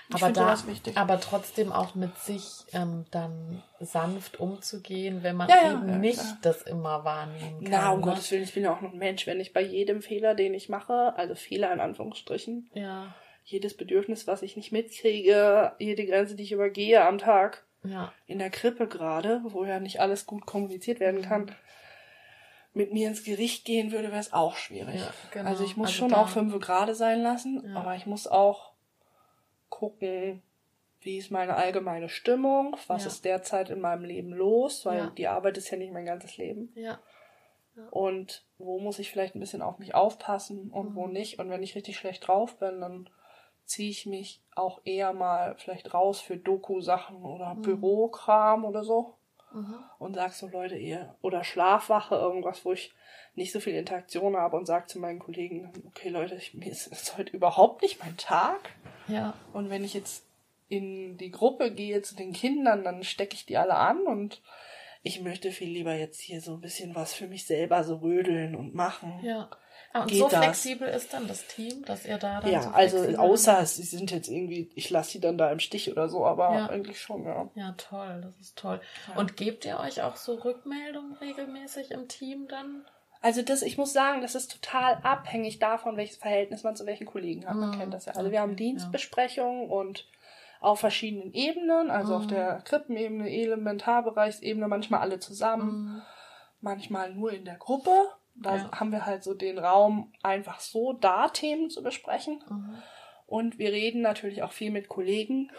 [0.08, 0.56] ich Aber da,
[0.94, 5.96] aber trotzdem auch mit sich ähm, dann sanft umzugehen, wenn man Ja, ja, eben ja,
[5.98, 6.38] nicht klar.
[6.42, 7.70] das immer wahrnehmen kann.
[7.70, 8.06] Na, um ne?
[8.06, 9.26] Gottes Willen, ich bin ja auch noch ein Mensch.
[9.26, 13.14] Wenn ich bei jedem Fehler, den ich mache, also Fehler in Anführungsstrichen, Ja,
[13.44, 18.38] jedes Bedürfnis, was ich nicht mitkriege, jede Grenze, die ich übergehe am Tag, ja, in
[18.40, 21.54] der Krippe gerade, wo ja nicht alles gut kommuniziert werden kann,
[22.74, 24.96] mit mir ins Gericht gehen würde, wäre es auch schwierig.
[25.00, 25.48] Ja, genau.
[25.48, 27.76] Also ich muss Also schon da- auch fünf gerade sein lassen, Ja.
[27.80, 28.72] aber ich muss auch
[29.76, 30.42] gucken,
[31.02, 33.08] wie ist meine allgemeine Stimmung, was Ja.
[33.08, 35.10] ist derzeit in meinem Leben los, weil Ja.
[35.10, 36.72] die Arbeit ist ja nicht mein ganzes Leben.
[36.74, 36.98] ja,
[37.90, 40.94] Und wo muss ich vielleicht ein bisschen auf mich aufpassen und Mhm.
[40.96, 41.38] wo nicht.
[41.38, 43.10] Und wenn ich richtig schlecht drauf bin, dann
[43.66, 47.62] ziehe ich mich auch eher mal vielleicht raus für Doku-Sachen oder Mhm.
[47.62, 49.16] Bürokram oder so
[49.52, 49.74] mhm.
[49.98, 52.94] und sag so, Leute, ihr, oder Schlafwache, irgendwas, wo ich
[53.34, 56.86] nicht so viel Interaktion habe und sag zu meinen Kollegen, okay, Leute, ich, mir ist,
[56.86, 58.70] ist heute überhaupt nicht mein Tag.
[59.08, 60.24] Ja, Und wenn ich jetzt
[60.68, 64.42] in die Gruppe gehe zu den Kindern, dann stecke ich die alle an und
[65.02, 68.56] ich möchte viel lieber jetzt hier so ein bisschen was für mich selber so rödeln
[68.56, 69.20] und machen.
[69.22, 69.48] ja.
[69.92, 70.44] Ah, und Geht so das?
[70.44, 74.10] flexibel ist dann das Team, dass ihr da dann Ja, so also außer sie sind
[74.10, 76.66] jetzt irgendwie, ich lasse sie dann da im Stich oder so, aber Ja.
[76.66, 77.48] eigentlich schon, ja.
[77.54, 78.80] Ja, toll, das ist toll.
[79.08, 79.14] Ja.
[79.20, 82.84] Und gebt ihr euch auch so Rückmeldungen regelmäßig im Team dann?
[83.26, 87.06] Also das, ich muss sagen, das ist total abhängig davon, welches Verhältnis man zu welchen
[87.08, 87.56] Kollegen hat.
[87.56, 88.54] Man Mhm, kennt das ja okay, Wir haben.
[88.54, 90.06] Dienstbesprechungen und
[90.60, 92.28] auf verschiedenen Ebenen, also auf Mhm.
[92.28, 95.66] der Krippenebene, Elementarbereichsebene, manchmal alle zusammen,
[95.96, 96.02] Mhm.
[96.60, 97.90] manchmal nur in der Gruppe.
[98.36, 98.70] Da Ja.
[98.78, 102.44] haben wir halt so den Raum, einfach so da Themen zu besprechen.
[102.48, 102.76] Mhm.
[103.26, 105.50] Und wir reden natürlich auch viel mit Kollegen,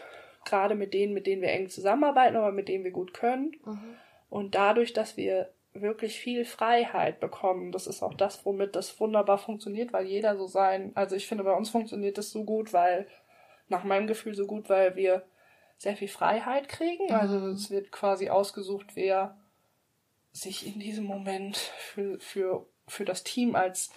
[0.45, 3.57] gerade mit denen, mit denen wir eng zusammenarbeiten, aber mit denen wir gut können.
[3.65, 3.95] Mhm.
[4.29, 5.49] Und dadurch, dass wir
[5.81, 10.47] wirklich viel Freiheit bekommen, das ist auch das, womit das wunderbar funktioniert, weil jeder so
[10.47, 13.07] sein, also ich finde, bei uns funktioniert das so gut, weil,
[13.69, 15.23] nach meinem Gefühl so gut, weil wir
[15.77, 17.11] sehr viel Freiheit kriegen.
[17.13, 17.51] Also Mhm.
[17.51, 19.37] es wird quasi ausgesucht, wer
[20.31, 23.91] sich in diesem Moment für, für, für das Team als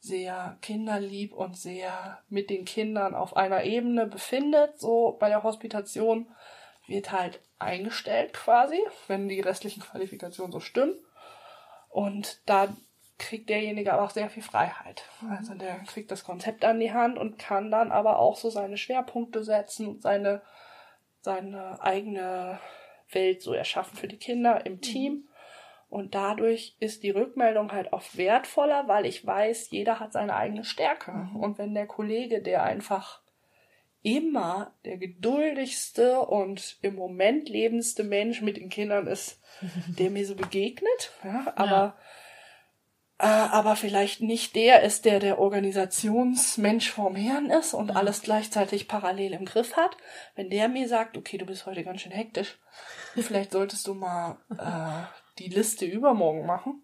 [0.00, 6.28] sehr kinderlieb und sehr mit den Kindern auf einer Ebene befindet, so bei der Hospitation,
[6.86, 10.96] wird halt eingestellt quasi, wenn die restlichen Qualifikationen so stimmen.
[11.88, 12.68] Und da
[13.18, 15.04] kriegt derjenige aber auch sehr viel Freiheit.
[15.30, 18.76] Also der kriegt das Konzept an die Hand und kann dann aber auch so seine
[18.76, 20.42] Schwerpunkte setzen und seine,
[21.20, 22.58] seine eigene
[23.10, 25.28] Welt so erschaffen für die Kinder im Team.
[25.88, 30.64] Und dadurch ist die Rückmeldung halt oft wertvoller, weil ich weiß, jeder hat seine eigene
[30.64, 31.28] Stärke.
[31.34, 33.20] Und wenn der Kollege, der einfach
[34.04, 39.40] immer der geduldigste und im Moment lebendste Mensch mit den Kindern ist,
[39.98, 41.96] der mir so begegnet, ja, aber
[43.18, 48.88] äh, aber vielleicht nicht der ist, der der Organisationsmensch vorm Herrn ist und alles gleichzeitig
[48.88, 49.96] parallel im Griff hat.
[50.34, 52.58] Wenn der mir sagt, okay, du bist heute ganz schön hektisch,
[53.14, 55.06] vielleicht solltest du mal äh,
[55.38, 56.82] die Liste übermorgen machen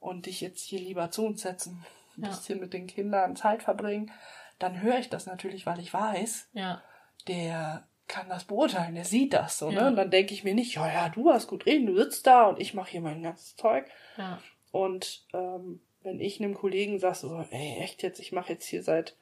[0.00, 1.84] und dich jetzt hier lieber zu uns setzen,
[2.16, 2.28] ein Ja.
[2.30, 4.10] bisschen mit den Kindern Zeit verbringen,
[4.58, 6.82] dann höre ich das natürlich, weil ich weiß, Ja.
[7.26, 9.82] der kann das beurteilen, der sieht das so, Ja.
[9.82, 9.86] ne?
[9.88, 12.46] Und dann denke ich mir nicht, ja, ja, du hast gut reden, du sitzt da
[12.46, 13.86] und ich mache hier mein ganzes Zeug.
[14.16, 14.38] Ja.
[14.70, 18.82] Und ähm, wenn ich einem Kollegen sage, so, ey, echt jetzt, ich mache jetzt hier
[18.82, 19.16] seit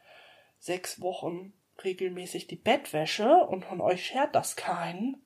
[0.59, 1.53] sechs Wochen
[1.84, 5.22] regelmäßig die Bettwäsche und von euch schert das keinen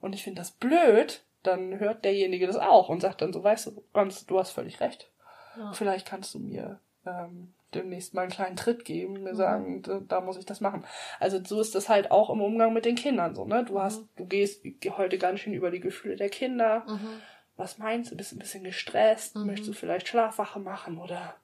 [0.00, 3.66] und ich finde das blöd, dann hört derjenige das auch und sagt dann so, weißt
[3.66, 5.10] du, Franz, du hast völlig recht.
[5.58, 5.72] Ja.
[5.72, 9.22] Vielleicht kannst du mir ähm, demnächst mal einen kleinen Tritt geben, Mhm.
[9.24, 10.84] mir sagen, da, da muss ich das machen.
[11.20, 13.64] Also so ist das halt auch im Umgang mit den Kindern so, ne?
[13.64, 14.08] Du hast, Mhm.
[14.16, 14.64] du gehst
[14.96, 16.84] heute ganz schön über die Gefühle der Kinder.
[16.86, 17.08] Mhm.
[17.56, 18.16] Was meinst du?
[18.16, 19.36] Bist ein bisschen gestresst?
[19.36, 19.46] Mhm.
[19.46, 21.34] Möchtest du vielleicht Schlafwache machen oder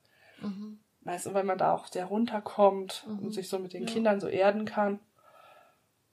[0.41, 0.81] Mhm.
[1.03, 3.19] weißt du, wenn man da auch sehr runterkommt Mhm.
[3.27, 3.93] und sich so mit den Ja.
[3.93, 4.99] Kindern so erden kann.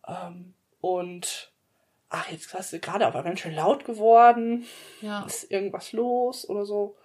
[0.07, 1.51] Ähm, und
[2.09, 4.65] ach, jetzt hast du gerade aber ganz schön laut geworden.
[5.01, 5.25] Ja.
[5.25, 6.95] Ist irgendwas los oder so?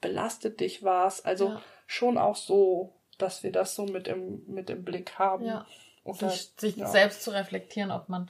[0.00, 1.24] Belastet dich was?
[1.24, 1.62] Also Ja.
[1.86, 5.44] Schon auch so, dass wir das so mit im, mit im Blick haben.
[5.46, 5.66] Ja.
[6.04, 6.86] Und Sich, sich ja.
[6.88, 8.28] selbst zu reflektieren, ob man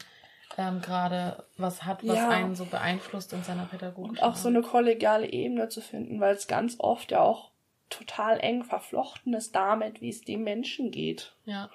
[0.59, 2.29] ähm, gerade was hat, was Ja.
[2.29, 4.11] einen so beeinflusst in seiner Pädagogik.
[4.11, 7.51] Und auch so eine kollegiale Ebene zu finden, weil es ganz oft ja auch
[7.89, 11.35] total eng verflochten ist damit, wie es dem Menschen geht.
[11.47, 11.71] Ja.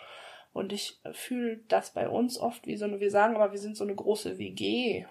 [0.54, 3.78] Und ich fühle das bei uns oft wie so eine, wir sagen aber, wir sind
[3.78, 5.06] so eine große WG.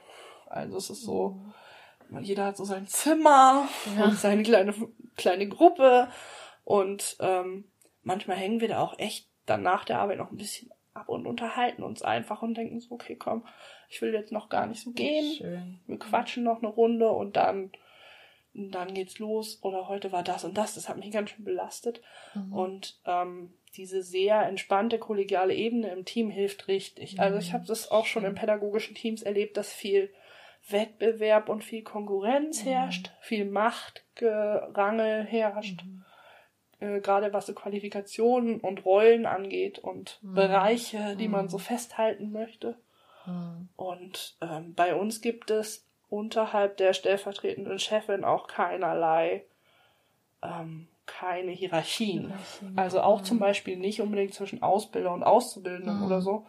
[0.49, 1.41] Also es ist so,
[2.21, 4.05] jeder hat so sein Zimmer Ja.
[4.05, 4.75] und seine kleine,
[5.17, 6.09] kleine Gruppe.
[6.67, 7.63] Und ähm,
[8.03, 11.25] manchmal hängen wir da auch echt dann nach der Arbeit noch ein bisschen ab und
[11.25, 13.47] unterhalten uns einfach und denken so, okay, komm,
[13.89, 15.37] ich will jetzt noch gar nicht so gehen.
[15.37, 15.79] Schön.
[15.87, 17.71] Wir quatschen noch eine Runde und dann,
[18.53, 19.61] dann geht's los.
[19.63, 20.75] Oder heute war das und das.
[20.75, 22.03] Das hat mich ganz schön belastet.
[22.35, 22.53] Mhm.
[22.53, 27.21] Und ähm, diese sehr entspannte kollegiale Ebene im Team hilft richtig.
[27.21, 30.13] Also ich habe das auch schon in pädagogischen Teams erlebt, dass viel
[30.69, 35.85] Wettbewerb und viel Konkurrenz herrscht, viel Machtgerangel herrscht,
[36.81, 42.77] äh, gerade was so Qualifikationen und Rollen angeht und Bereiche, die man so festhalten möchte.
[43.27, 43.69] Mhm.
[43.77, 49.45] Und ähm, bei uns gibt es unterhalb der stellvertretenden Chefin auch keinerlei,
[50.43, 52.27] ähm, keine Hierarchien.
[52.29, 52.79] Hierarchien.
[52.79, 56.07] Also auch zum Beispiel nicht unbedingt zwischen Ausbilder und Auszubildenden Mhm.
[56.07, 56.47] oder so,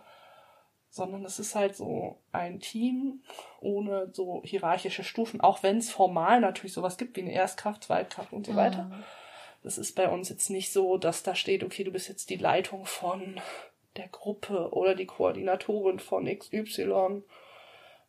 [0.89, 3.21] sondern es ist halt so ein Team
[3.61, 8.33] ohne so hierarchische Stufen, auch wenn es formal natürlich sowas gibt wie eine Erstkraft, Zweitkraft
[8.33, 8.89] und so weiter.
[9.67, 12.37] Das ist bei uns jetzt nicht so, dass da steht, okay, du bist jetzt die
[12.37, 13.41] Leitung von
[13.97, 17.21] der Gruppe oder die Koordinatorin von XY.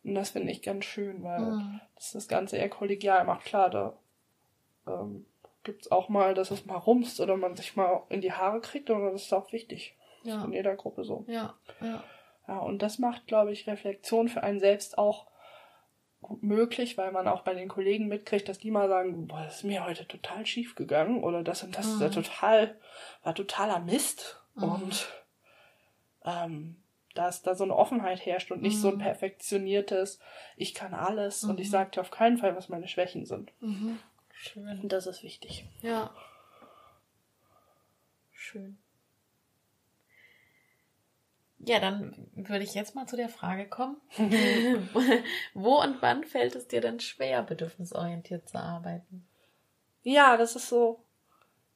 [0.05, 1.81] Und das finde ich ganz schön, weil Mhm.
[1.95, 3.43] das das Ganze eher kollegial macht.
[3.43, 3.93] Klar, da
[4.87, 5.25] ähm,
[5.65, 8.61] gibt es auch mal, dass es mal rumst oder man sich mal in die Haare
[8.61, 9.95] kriegt, aber das ist auch wichtig.
[10.23, 10.45] Ja.
[10.45, 11.25] In jeder Gruppe so.
[11.27, 11.55] Ja.
[11.81, 12.03] Ja.
[12.47, 15.27] Ja, und das macht, glaube ich, Reflexion für einen selbst auch
[16.21, 19.57] gut möglich, weil man auch bei den Kollegen mitkriegt, dass die mal sagen, boah, das
[19.57, 22.11] ist mir heute total schief gegangen oder das und das ist ja Mhm.
[22.13, 22.77] total,
[23.23, 24.41] war totaler Mist.
[24.55, 24.63] Mhm.
[24.63, 25.07] Und
[26.25, 26.75] ähm,
[27.15, 28.99] dass da so eine Offenheit herrscht und nicht so ein Mhm.
[28.99, 30.19] perfektioniertes,
[30.57, 31.71] ich kann alles und ich Mhm.
[31.71, 33.51] sage dir auf keinen Fall, was meine Schwächen sind.
[33.61, 33.99] Mhm.
[34.33, 34.87] Schön.
[34.87, 35.65] Das ist wichtig.
[35.81, 36.13] Ja.
[38.31, 38.77] Schön.
[41.59, 43.97] Ja, dann würde ich jetzt mal zu der Frage kommen.
[45.53, 49.27] Wo und wann fällt es dir denn schwer, bedürfnisorientiert zu arbeiten?
[50.03, 51.03] Ja, das ist so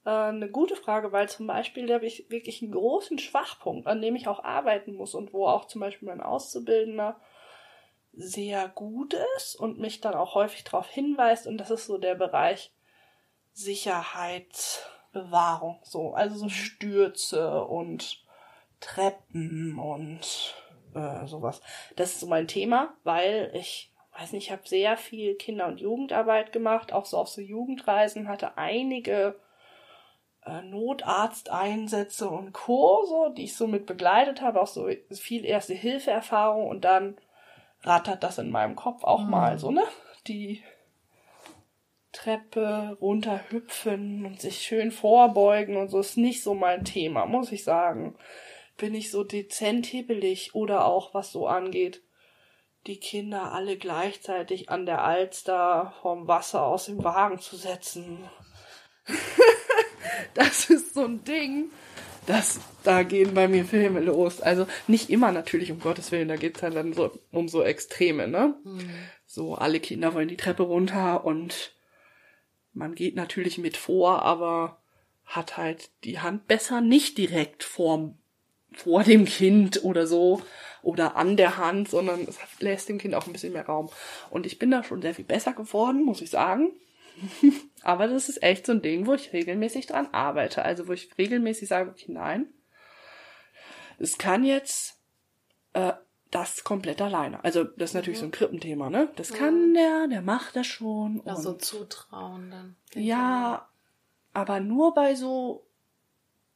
[0.06, 4.02] äh, eine gute Frage, weil zum Beispiel da habe ich wirklich einen großen Schwachpunkt, an
[4.02, 7.20] dem ich auch arbeiten muss und wo auch zum Beispiel mein Auszubildender
[8.14, 12.16] sehr gut ist und mich dann auch häufig darauf hinweist und das ist so der
[12.16, 12.72] Bereich
[13.54, 18.23] Sicherheitsbewahrung, so also so Stürze und
[18.84, 20.56] Treppen und
[20.94, 21.62] äh, sowas.
[21.96, 25.80] Das ist so mein Thema, weil ich weiß nicht, ich habe sehr viel Kinder- und
[25.80, 29.40] Jugendarbeit gemacht, auch so auf so Jugendreisen, hatte einige
[30.46, 36.84] äh, Notarzteinsätze und Kurse, die ich so mit begleitet habe, auch so viel Erste-Hilfe-Erfahrung und
[36.86, 37.18] dann
[37.82, 39.30] rattert das in meinem Kopf auch Mhm.
[39.30, 39.84] mal so, ne?
[40.28, 40.62] Die
[42.12, 47.64] Treppe runterhüpfen und sich schön vorbeugen und so ist nicht so mein Thema, muss ich
[47.64, 48.16] sagen.
[48.78, 52.02] Bin ich so dezent hibbelig oder auch was so angeht,
[52.88, 58.30] die Kinder alle gleichzeitig an der Alster vom Wasser aus dem Wagen zu setzen.
[60.34, 61.72] das ist so ein Ding.
[62.26, 64.42] Das, da gehen bei mir Filme los.
[64.42, 68.28] Also nicht immer natürlich, um Gottes Willen, da geht's halt dann so um so Extreme,
[68.28, 68.56] ne?
[69.26, 71.76] So, alle Kinder wollen die Treppe runter und
[72.72, 74.82] man geht natürlich mit vor, aber
[75.26, 78.18] hat halt die Hand besser nicht direkt vorm,
[78.76, 80.42] vor dem Kind oder so
[80.82, 83.90] oder an der Hand, sondern es lässt dem Kind auch ein bisschen mehr Raum.
[84.30, 86.74] Und ich bin da schon sehr viel besser geworden, muss ich sagen.
[87.84, 90.64] Aber das ist echt so ein Ding, wo ich regelmäßig dran arbeite.
[90.64, 92.48] Also wo ich regelmäßig sage, okay, nein,
[93.98, 95.00] es kann jetzt
[95.74, 95.94] äh,
[96.32, 97.44] das komplett alleine.
[97.44, 98.22] Also das ist natürlich mhm.
[98.22, 99.10] so ein Krippenthema, ne?
[99.16, 99.36] Das mhm.
[99.36, 101.22] kann der, der macht das schon.
[101.26, 102.76] Ja, so zutrauen dann.
[102.96, 103.70] Ja,
[104.34, 105.66] aber nur bei so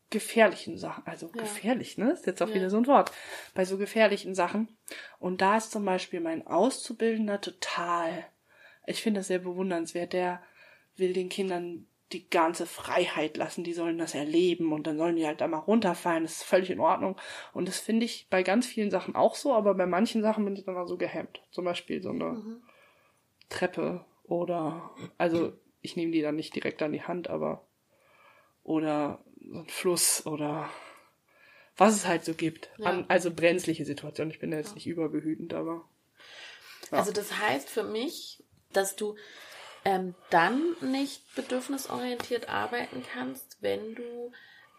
[0.10, 1.06] gefährlichen Sachen.
[1.06, 1.42] Also ja.
[1.42, 2.12] gefährlich, ne?
[2.12, 2.56] Ist jetzt auch ja.
[2.56, 3.12] wieder so ein Wort.
[3.54, 4.78] Bei so gefährlichen Sachen.
[5.20, 8.26] Und da ist zum Beispiel mein Auszubildender total.
[8.86, 10.14] Ich finde das sehr bewundernswert.
[10.14, 10.42] Der
[10.96, 15.26] will den Kindern die ganze Freiheit lassen, die sollen das erleben und dann sollen die
[15.28, 17.18] halt da mal runterfallen, das ist völlig in Ordnung.
[17.54, 20.56] Und das finde ich bei ganz vielen Sachen auch so, aber bei manchen Sachen bin
[20.56, 21.42] ich dann mal so gehemmt.
[21.52, 22.62] Zum Beispiel so eine mhm.
[23.50, 27.68] Treppe oder, also ich nehme die dann nicht direkt an die Hand, aber
[28.64, 30.70] oder ein Fluss oder
[31.78, 32.70] was es halt so gibt.
[32.78, 32.88] Ja.
[32.88, 34.32] An, also brenzliche Situationen.
[34.32, 34.76] Ich bin da jetzt ja.
[34.76, 35.88] nicht überbehütend, aber.
[36.92, 37.00] Ja.
[37.00, 38.44] Also das heißt für mich,
[38.74, 39.16] dass du
[39.86, 44.32] ähm, dann nicht bedürfnisorientiert arbeiten kannst, wenn du,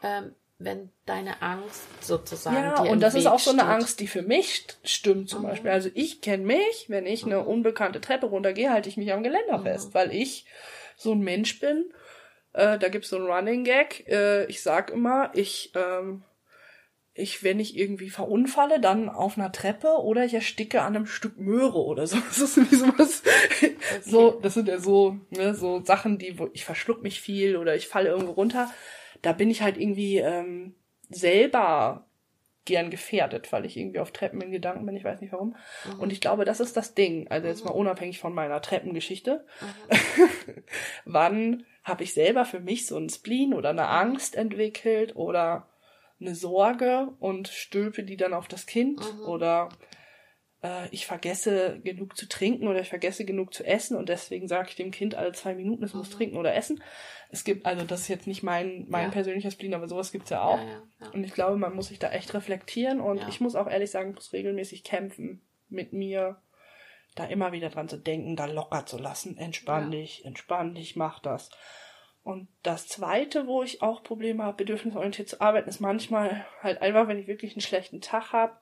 [0.02, 2.56] ähm, wenn deine Angst sozusagen.
[2.56, 3.70] Ja, und das Weg ist auch so eine steht.
[3.70, 5.46] Angst, die für mich stimmt zum mhm.
[5.46, 5.70] Beispiel.
[5.70, 7.46] Also ich kenne mich, wenn ich eine mhm.
[7.46, 9.62] unbekannte Treppe runtergehe, halte ich mich am Geländer mhm.
[9.62, 10.46] fest, weil ich
[10.96, 11.92] so ein Mensch bin.
[12.52, 14.06] Äh, da gibt's so einen Running Gag.
[14.08, 16.24] Äh, ich sag immer, ich ähm,
[17.18, 21.38] ich, wenn ich irgendwie verunfalle, dann auf einer Treppe oder ich ersticke an einem Stück
[21.38, 22.16] Möhre oder so.
[22.28, 23.22] Das ist irgendwie sowas.
[23.46, 23.76] Okay.
[24.02, 27.74] So, das sind ja so, ne, so Sachen, die, wo ich verschluck mich viel oder
[27.74, 28.70] ich falle irgendwo runter.
[29.22, 30.74] Da bin ich halt irgendwie ähm,
[31.10, 32.06] selber
[32.64, 35.56] gern gefährdet, weil ich irgendwie auf Treppen in Gedanken bin, ich weiß nicht warum.
[35.86, 36.00] Mhm.
[36.00, 37.26] Und ich glaube, das ist das Ding.
[37.28, 37.80] Also jetzt mal mhm.
[37.80, 39.44] unabhängig von meiner Treppengeschichte.
[39.60, 40.54] Mhm.
[41.04, 45.68] Wann habe ich selber für mich so einen Spleen oder eine Angst entwickelt oder
[46.20, 49.24] eine Sorge und stülpe die dann auf das Kind mhm.
[49.26, 49.68] oder
[50.62, 54.68] äh, ich vergesse genug zu trinken oder ich vergesse genug zu essen und deswegen sage
[54.70, 56.00] ich dem Kind alle zwei Minuten, es mhm.
[56.00, 56.82] muss trinken oder essen.
[57.30, 59.10] Es gibt, also das ist jetzt nicht mein, mein ja.
[59.10, 60.58] persönlicher Spleen, aber sowas gibt's ja auch.
[60.58, 63.68] Ja, ja, und ich glaube, man muss sich da echt reflektieren und ich muss auch
[63.68, 66.40] ehrlich sagen, muss regelmäßig kämpfen mit mir,
[67.18, 69.36] da immer wieder dran zu denken, da locker zu lassen.
[69.36, 71.50] Entspann dich, entspann dich, mach das.
[72.22, 77.08] Und das Zweite, wo ich auch Probleme habe, bedürfnisorientiert zu arbeiten, ist manchmal halt einfach,
[77.08, 78.56] wenn ich wirklich einen schlechten Tag habe,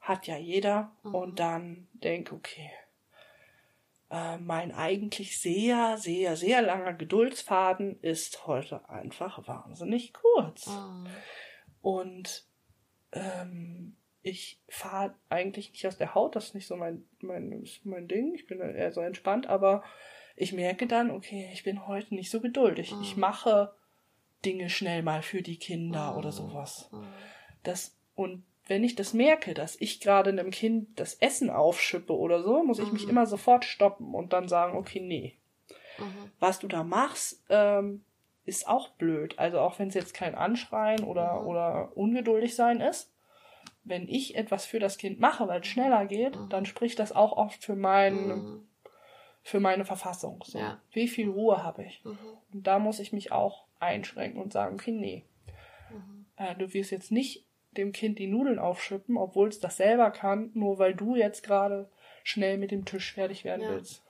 [0.00, 1.14] hat ja jeder, mhm.
[1.14, 2.70] und dann denke, okay,
[4.10, 10.66] äh, mein eigentlich sehr, sehr, sehr langer Geduldsfaden ist heute einfach wahnsinnig kurz.
[10.66, 11.06] Mhm.
[11.82, 12.44] Und
[13.12, 18.08] ähm, ich fahre eigentlich nicht aus der Haut, das ist nicht so mein, mein, mein
[18.08, 19.82] Ding, ich bin eher so entspannt, aber
[20.36, 22.92] ich merke dann, okay, ich bin heute nicht so geduldig.
[22.92, 23.02] Mhm.
[23.02, 23.74] Ich mache
[24.44, 26.18] Dinge schnell mal für die Kinder mhm.
[26.18, 26.88] oder sowas.
[26.92, 27.06] Mhm.
[27.62, 32.42] Das, und wenn ich das merke, dass ich gerade einem Kind das Essen aufschippe oder
[32.42, 33.10] so, muss ich mich mhm.
[33.10, 35.36] immer sofort stoppen und dann sagen, okay, nee.
[35.98, 36.30] Mhm.
[36.38, 38.04] Was du da machst, ähm,
[38.44, 39.38] ist auch blöd.
[39.38, 43.12] Also auch wenn es jetzt kein Anschreien oder, oder ungeduldig sein ist.
[43.82, 47.32] Wenn ich etwas für das Kind mache, weil es schneller geht, dann spricht das auch
[47.32, 48.62] oft für mein
[49.42, 50.42] für meine Verfassung.
[50.46, 50.58] So.
[50.58, 50.80] Ja.
[50.92, 52.04] Wie viel Ruhe habe ich?
[52.04, 52.18] Mhm.
[52.52, 55.24] Und da muss ich mich auch einschränken und sagen, okay, nee.
[55.90, 56.26] Mhm.
[56.36, 60.50] Äh, du wirst jetzt nicht dem Kind die Nudeln aufschippen, obwohl es das selber kann,
[60.54, 61.88] nur weil du jetzt gerade
[62.24, 63.70] schnell mit dem Tisch fertig werden ja.
[63.70, 64.02] willst.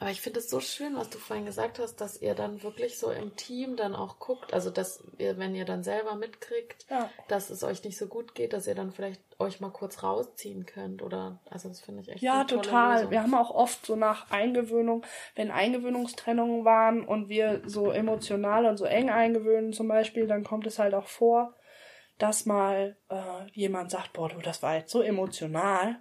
[0.00, 2.98] Aber ich finde es so schön, was du vorhin gesagt hast, dass ihr dann wirklich
[2.98, 7.08] so im Team dann auch guckt, also dass ihr, wenn ihr dann selber mitkriegt, ja.
[7.28, 10.66] dass es euch nicht so gut geht, dass ihr dann vielleicht euch mal kurz rausziehen
[10.66, 12.96] könnt oder, also das finde ich echt Ja, total.
[12.96, 13.10] Lösung.
[13.12, 18.76] Wir haben auch oft so nach Eingewöhnung, wenn Eingewöhnungstrennungen waren und wir so emotional und
[18.76, 21.54] so eng eingewöhnen zum Beispiel, dann kommt es halt auch vor,
[22.18, 25.96] dass mal äh, jemand sagt, boah, du, das war jetzt so emotional.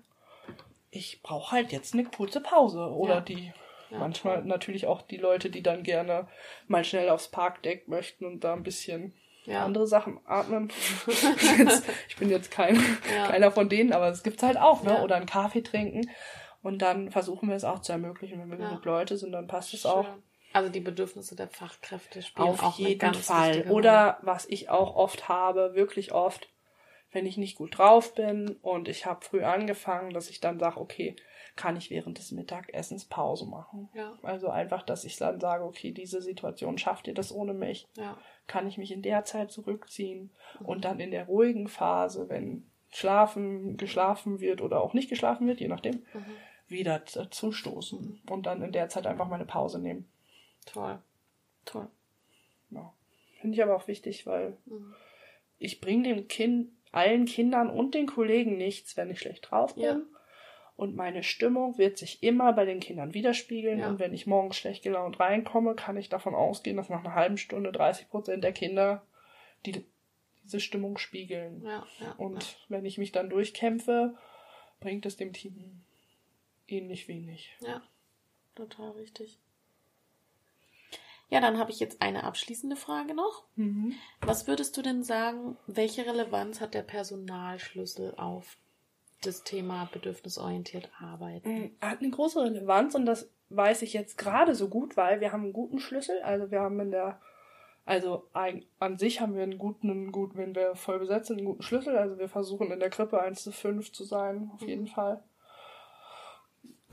[0.90, 3.22] Ich brauche halt jetzt eine kurze Pause oder ja.
[3.22, 3.54] die
[3.94, 4.46] ja, Manchmal toll.
[4.46, 6.28] natürlich auch die Leute, die dann gerne
[6.68, 9.14] mal schnell aufs Parkdeck möchten und da ein bisschen
[9.46, 9.64] ja.
[9.64, 10.72] andere Sachen atmen.
[12.10, 12.76] ich bin jetzt kein,
[13.16, 13.28] ja.
[13.28, 15.04] keiner von denen, aber es gibt's halt auch, ne?
[15.04, 16.10] Oder einen Kaffee trinken.
[16.64, 18.40] Und dann versuchen wir es auch zu ermöglichen.
[18.40, 20.08] Wenn wir genug Leute sind, dann passt es auch.
[20.54, 23.70] Also die Bedürfnisse der Fachkräfte spielen Auf auch jeden ganz Fall.
[23.70, 26.50] Oder was ich auch oft habe, wirklich oft,
[27.12, 30.80] wenn ich nicht gut drauf bin und ich habe früh angefangen, dass ich dann sage,
[30.80, 31.16] okay,
[31.56, 33.90] kann ich während des Mittagessens Pause machen.
[33.94, 34.18] Ja.
[34.24, 37.88] Also einfach, dass ich dann sage, okay, diese Situation schafft ihr das ohne mich.
[37.96, 38.18] Ja.
[38.48, 40.66] Kann ich mich in der Zeit zurückziehen mhm.
[40.66, 45.60] und dann in der ruhigen Phase, wenn schlafen, geschlafen wird oder auch nicht geschlafen wird,
[45.60, 46.26] je nachdem, mhm.
[46.68, 50.08] wieder zustoßen und dann in der Zeit einfach mal eine Pause nehmen.
[50.66, 51.00] Toll.
[51.66, 51.88] Toll.
[52.72, 52.94] Ja.
[53.42, 54.94] Finde ich aber auch wichtig, weil mhm.
[55.60, 59.84] ich bringe dem Kind, allen Kindern und den Kollegen nichts, wenn ich schlecht drauf bin.
[59.84, 60.02] Ja.
[60.84, 63.80] Und meine Stimmung wird sich immer bei den Kindern widerspiegeln.
[63.80, 63.88] Ja.
[63.88, 67.38] Und wenn ich morgens schlecht gelaunt reinkomme, kann ich davon ausgehen, dass nach einer halben
[67.38, 69.02] Stunde 30 Prozent der Kinder
[69.66, 69.86] die
[70.44, 71.64] diese Stimmung spiegeln.
[71.64, 74.18] Ja, ja, Und wenn ich mich dann durchkämpfe,
[74.82, 75.86] bringt es dem Team
[76.68, 77.56] ähnlich wenig.
[77.62, 77.82] Ja,
[78.54, 79.40] total richtig.
[81.30, 83.46] Ja, dann habe ich jetzt eine abschließende Frage noch.
[83.56, 83.96] Mhm.
[84.20, 88.58] Was würdest du denn sagen, welche Relevanz hat der Personalschlüssel auf
[89.26, 91.50] das Thema bedürfnisorientiert arbeiten?
[91.50, 95.32] Mm, Hat eine große Relevanz und das weiß ich jetzt gerade so gut, weil wir
[95.32, 96.22] haben einen guten Schlüssel.
[96.24, 97.20] Also wir haben in der,
[97.86, 101.38] also ein, an sich haben wir einen guten, einen guten, wenn wir voll besetzt sind,
[101.38, 101.98] einen guten Schlüssel.
[101.98, 105.24] Also wir versuchen in der Krippe 1 zu 5 zu sein, auf jeden Fall.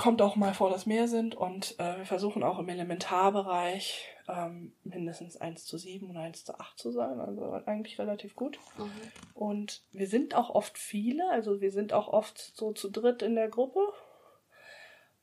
[0.00, 4.72] Kommt auch mal vor, dass mehr sind und äh, wir versuchen auch im Elementarbereich ähm,
[4.82, 7.20] mindestens 1 zu 7 und 1 zu 8 zu sein.
[7.20, 8.58] Also eigentlich relativ gut.
[8.78, 8.90] Mhm.
[9.34, 13.34] Und wir sind auch oft viele, also wir sind auch oft so zu dritt in
[13.34, 13.80] der Gruppe.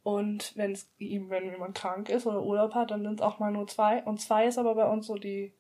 [0.04, 3.40] Und wenn es ihm, wenn jemand krank ist oder Urlaub hat, dann sind es auch
[3.40, 4.04] mal nur zwei.
[4.04, 5.54] Und zwei ist aber bei uns so die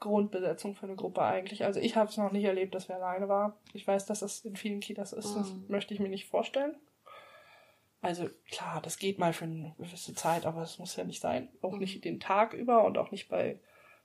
[0.00, 1.64] Grundbesetzung für eine Gruppe eigentlich.
[1.64, 3.56] Also ich habe es noch nicht erlebt, dass wir alleine war.
[3.72, 5.34] Ich weiß, dass das in vielen Kitas ist.
[5.36, 5.64] Das Mhm.
[5.68, 6.74] möchte ich mir nicht vorstellen.
[8.04, 11.48] Also klar, das geht mal für eine gewisse Zeit, aber es muss ja nicht sein.
[11.62, 11.78] Auch Mhm.
[11.78, 13.58] nicht den Tag über und auch nicht bei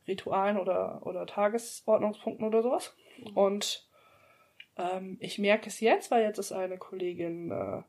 [0.08, 2.96] Ritualen oder, oder Tagesordnungspunkten oder sowas.
[3.36, 3.88] Und
[4.78, 7.84] ähm, ich merke es jetzt, weil jetzt ist eine Kollegin äh,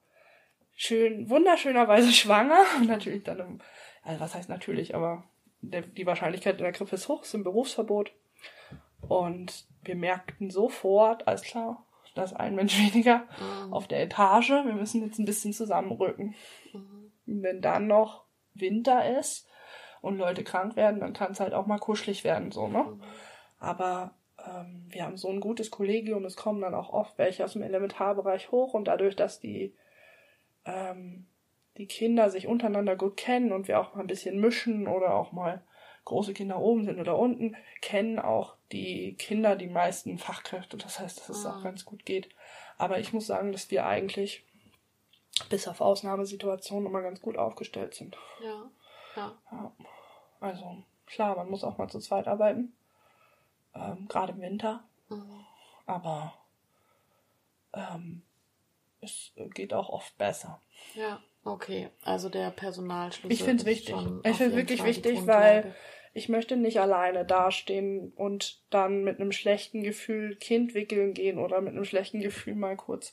[0.75, 2.65] schön, wunderschönerweise schwanger.
[2.79, 3.61] Und natürlich dann im,
[4.03, 5.25] also was heißt natürlich, aber
[5.61, 8.13] der, die Wahrscheinlichkeit in der Grippe ist hoch, ist im Berufsverbot.
[9.01, 13.73] Und wir merkten sofort, alles klar, da ist ein Mensch weniger Mhm.
[13.73, 14.51] auf der Etage.
[14.51, 16.35] Wir müssen jetzt ein bisschen zusammenrücken.
[16.73, 17.13] Mhm.
[17.27, 19.49] Wenn dann noch Winter ist
[20.01, 22.83] und Leute krank werden, dann kann es halt auch mal kuschelig werden, so, ne?
[22.85, 23.03] Mhm.
[23.59, 27.53] Aber ähm, wir haben so ein gutes Kollegium, es kommen dann auch oft welche aus
[27.53, 29.75] dem Elementarbereich hoch und dadurch, dass die,
[30.65, 31.27] ähm,
[31.77, 35.33] die Kinder sich untereinander gut kennen und wir auch mal ein bisschen mischen oder auch
[35.33, 35.63] mal
[36.05, 40.77] große Kinder oben sind oder unten, kennen auch die Kinder die meisten Fachkräfte.
[40.77, 41.57] Das heißt, dass es Ah.
[41.59, 42.29] auch ganz gut geht.
[42.79, 44.45] Aber ich muss sagen, dass wir eigentlich
[45.49, 48.17] bis auf Ausnahmesituationen immer ganz gut aufgestellt sind.
[48.43, 48.71] Ja,
[49.17, 49.39] ja.
[49.53, 49.73] Ja.
[50.41, 52.73] Also klar, man muss auch mal zu zweit arbeiten.
[53.75, 54.83] Ähm, Gerade im Winter.
[55.09, 55.45] Mhm.
[55.87, 56.35] Aber
[57.73, 58.23] ähm,
[59.01, 60.61] es geht auch oft besser.
[60.95, 61.91] Ja, okay.
[62.05, 63.33] Also der Personalschlüssel.
[63.33, 63.95] Ich finde es ist wichtig.
[63.97, 65.75] Ich finde jeden wirklich Fall wichtig, weil
[66.13, 71.61] ich möchte nicht alleine dastehen und dann mit einem schlechten Gefühl Kind wickeln gehen oder
[71.61, 73.13] mit einem schlechten Gefühl mal kurz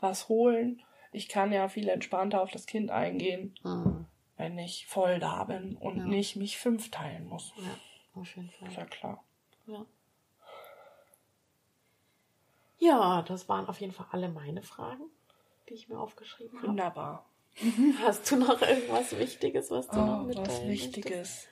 [0.00, 0.82] was holen.
[1.12, 4.06] Ich kann ja viel entspannter auf das Kind eingehen, Mhm.
[4.36, 6.04] wenn ich voll da bin und Ja.
[6.06, 7.52] nicht mich fünf teilen muss.
[7.56, 8.72] Ja, auf jeden Ist Fall.
[8.72, 9.24] ja klar.
[9.66, 9.84] Ja.
[12.78, 15.04] Ja, das waren auf jeden Fall alle meine Fragen,
[15.68, 16.68] die ich mir aufgeschrieben habe.
[16.68, 17.26] Wunderbar.
[18.02, 20.96] Hast du noch irgendwas Wichtiges, was du noch Oh, mitteilen was möchtest?
[20.96, 21.48] Wichtiges.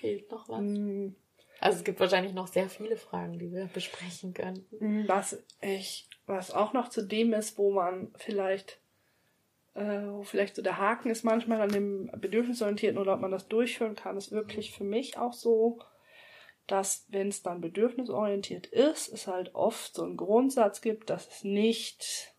[0.00, 0.60] Fehlt noch was?
[0.60, 1.08] Mm,
[1.60, 5.06] Also es gibt wahrscheinlich noch sehr viele Fragen, die wir besprechen könnten.
[5.08, 8.80] Was ich, was auch noch zu dem ist, wo man vielleicht,
[9.74, 13.48] äh, wo vielleicht so der Haken ist manchmal an dem Bedürfnisorientierten oder ob man das
[13.48, 15.80] durchführen kann, ist wirklich für mich auch so,
[16.66, 21.44] dass wenn es dann bedürfnisorientiert ist, es halt oft so einen Grundsatz gibt, dass es
[21.44, 22.31] nicht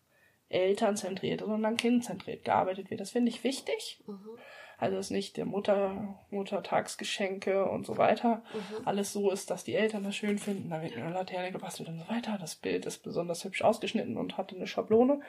[0.53, 3.01] elternzentriert, sondern kindzentriert gearbeitet wird.
[3.01, 4.01] Das finde ich wichtig.
[4.07, 4.37] Mhm.
[4.77, 8.87] Also dass nicht der Mutter, Muttertagsgeschenke und so weiter Mhm.
[8.87, 10.69] alles so ist, dass die Eltern das schön finden.
[10.69, 12.37] Da wird eine Laterne gebastelt und so weiter.
[12.39, 15.21] Das Bild ist besonders hübsch ausgeschnitten und hat eine Schablone.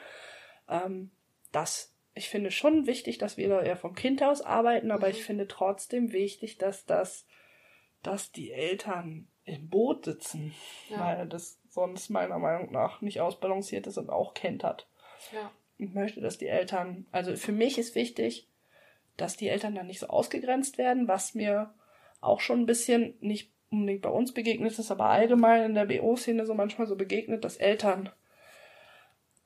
[0.69, 1.11] Ähm,
[1.53, 5.13] das, ich finde schon wichtig, dass wir da eher vom Kind aus arbeiten, aber Mhm.
[5.13, 7.27] ich finde trotzdem wichtig, dass das,
[8.03, 10.55] dass die Eltern im Boot sitzen,
[10.89, 11.01] Ja.
[11.01, 14.89] weil das sonst meiner Meinung nach nicht ausbalanciert ist und auch kentert
[15.33, 15.51] Ja.
[15.79, 18.49] ich möchte, dass die Eltern, also für mich ist wichtig,
[19.17, 21.73] dass die Eltern dann nicht so ausgegrenzt werden, was mir
[22.21, 26.47] auch schon ein bisschen nicht unbedingt bei uns begegnet ist, aber allgemein in der BO-Szene
[26.47, 28.11] so manchmal so begegnet, dass Eltern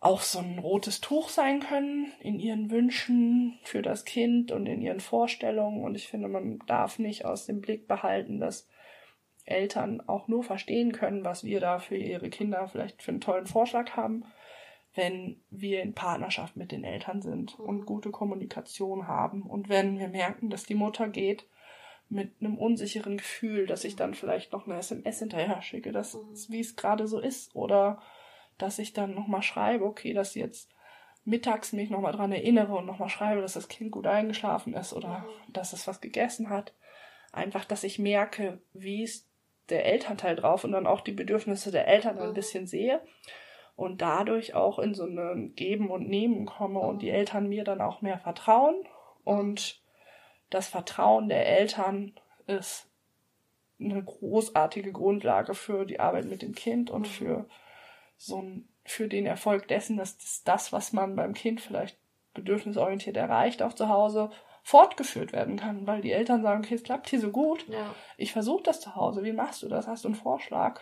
[0.00, 4.80] auch so ein rotes Tuch sein können in ihren Wünschen für das Kind und in
[4.80, 5.82] ihren Vorstellungen.
[5.82, 8.68] Und ich finde, man darf nicht aus dem Blick behalten, dass
[9.44, 13.46] Eltern auch nur verstehen können, was wir da für ihre Kinder vielleicht für einen tollen
[13.46, 14.24] Vorschlag haben,
[14.98, 19.42] wenn wir in Partnerschaft mit den Eltern sind und gute Kommunikation haben.
[19.42, 21.46] Und wenn wir merken, dass die Mutter geht
[22.08, 26.18] mit einem unsicheren Gefühl, dass ich dann vielleicht noch eine SMS hinterher schicke, dass
[26.48, 27.54] wie es gerade so ist.
[27.54, 28.02] Oder
[28.58, 30.68] dass ich dann nochmal schreibe, okay, dass jetzt
[31.24, 35.28] mittags mich nochmal dran erinnere und nochmal schreibe, dass das Kind gut eingeschlafen ist oder
[35.52, 36.74] dass es was gegessen hat.
[37.30, 39.28] Einfach, dass ich merke, wie ist
[39.68, 43.00] der Elternteil drauf und dann auch die Bedürfnisse der Eltern ein bisschen sehe
[43.78, 47.80] und dadurch auch in so ein Geben und Nehmen komme und die Eltern mir dann
[47.80, 48.74] auch mehr vertrauen.
[49.22, 49.80] Und
[50.50, 52.12] das Vertrauen der Eltern
[52.48, 52.90] ist
[53.80, 57.48] eine großartige Grundlage für die Arbeit mit dem Kind und für
[58.16, 61.96] so ein, für den Erfolg dessen, dass das, das, was man beim Kind vielleicht
[62.34, 64.30] bedürfnisorientiert erreicht, auch zu Hause
[64.64, 67.94] fortgeführt werden kann, weil die Eltern sagen, okay, es klappt hier so gut, Ja.
[68.16, 69.86] ich versuche das zu Hause, wie machst du das?
[69.86, 70.80] Hast du einen Vorschlag?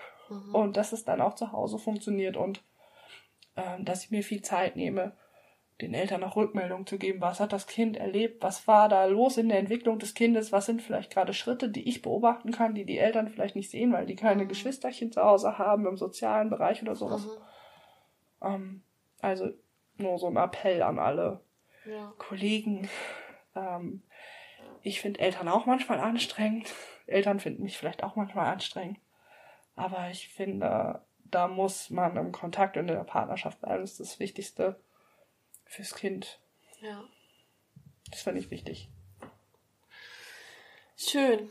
[0.55, 2.39] Und dass es dann auch zu Hause funktioniert.
[2.39, 2.63] Und
[3.81, 5.13] dass ich mir viel Zeit nehme,
[5.81, 9.37] den Eltern auch Rückmeldung zu geben, was hat das Kind erlebt, was war da los
[9.37, 12.87] in der Entwicklung des Kindes, was sind vielleicht gerade Schritte, die ich beobachten kann, die
[12.87, 16.81] die Eltern vielleicht nicht sehen, weil die keine Geschwisterchen zu Hause haben im sozialen Bereich
[16.81, 17.29] oder sowas.
[18.43, 18.83] Ähm,
[19.21, 19.51] also
[19.99, 21.41] nur so ein Appell an alle
[21.85, 22.13] Ja.
[22.19, 22.89] Kollegen.
[23.55, 24.03] Ähm,
[24.83, 26.73] ich finde Eltern auch manchmal anstrengend.
[27.07, 28.99] Eltern finden mich vielleicht auch manchmal anstrengend.
[29.75, 31.03] Aber ich finde,
[31.37, 33.83] da muss man im Kontakt und in der Partnerschaft bleiben.
[33.83, 34.81] Das ist das Wichtigste
[35.67, 36.41] fürs Kind.
[36.81, 37.05] ja.
[38.11, 38.89] Das finde ich wichtig.
[40.97, 41.51] Schön.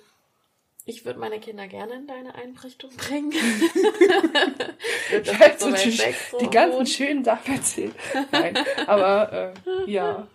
[0.86, 3.32] Ich würde meine Kinder gerne in deine Einrichtung bringen.
[3.32, 3.42] Ich
[5.26, 5.92] Das werde ist so die,
[6.32, 7.94] so die ganzen schönen Sachen erzählen.
[8.32, 8.58] Nein,
[8.88, 10.28] aber äh, ja.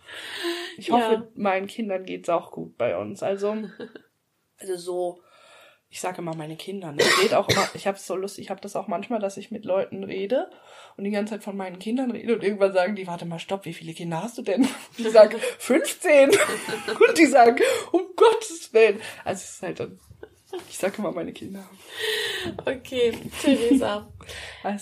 [0.76, 1.28] Ich hoffe, Ja.
[1.34, 3.22] meinen Kindern geht's auch gut bei uns.
[3.22, 3.56] Also,
[4.58, 5.22] also so,
[5.90, 6.92] ich sage immer meine Kinder.
[6.92, 7.02] ne?
[7.02, 9.50] Ich rede auch immer, ich habe so Lust, ich habe das auch manchmal, dass ich
[9.50, 10.48] mit Leuten rede
[10.96, 13.64] und die ganze Zeit von meinen Kindern rede und irgendwann sagen die, warte mal, stopp,
[13.64, 14.62] wie viele Kinder hast du denn?
[14.62, 16.30] Und ich sage, 15.
[17.08, 17.60] Und die sagen,
[17.90, 19.00] um Gottes Willen.
[19.24, 19.98] Also es ist halt dann,
[20.68, 21.68] ich sage immer meine Kinder.
[22.64, 23.12] Okay,
[23.42, 24.08] Theresa.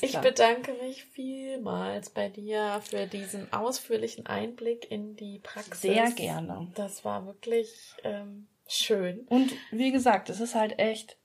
[0.03, 5.81] Ich bedanke mich vielmals bei dir für diesen ausführlichen Einblick in die Praxis.
[5.81, 6.71] Sehr gerne.
[6.75, 9.21] Das war wirklich ähm, schön.
[9.29, 11.16] Und wie gesagt, es ist halt echt,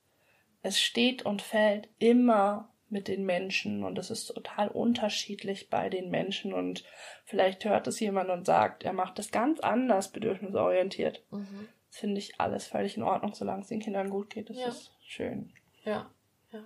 [0.61, 6.09] es steht und fällt immer mit den Menschen und es ist total unterschiedlich bei den
[6.09, 6.83] Menschen und
[7.25, 11.23] vielleicht hört es jemand und sagt, er macht es ganz anders bedürfnisorientiert.
[11.31, 11.67] Mhm.
[11.89, 14.49] Das finde ich alles völlig in Ordnung, solange es den Kindern gut geht.
[14.49, 14.67] Das Ja.
[14.67, 15.51] ist schön.
[15.83, 16.11] Ja,
[16.51, 16.63] ja.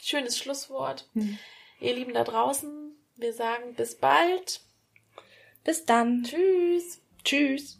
[0.00, 1.08] Schönes Schlusswort.
[1.14, 1.38] Mhm.
[1.80, 4.60] Ihr Lieben da draußen, wir sagen bis bald.
[5.64, 6.22] Bis dann.
[6.22, 7.02] Tschüss.
[7.24, 7.79] Tschüss.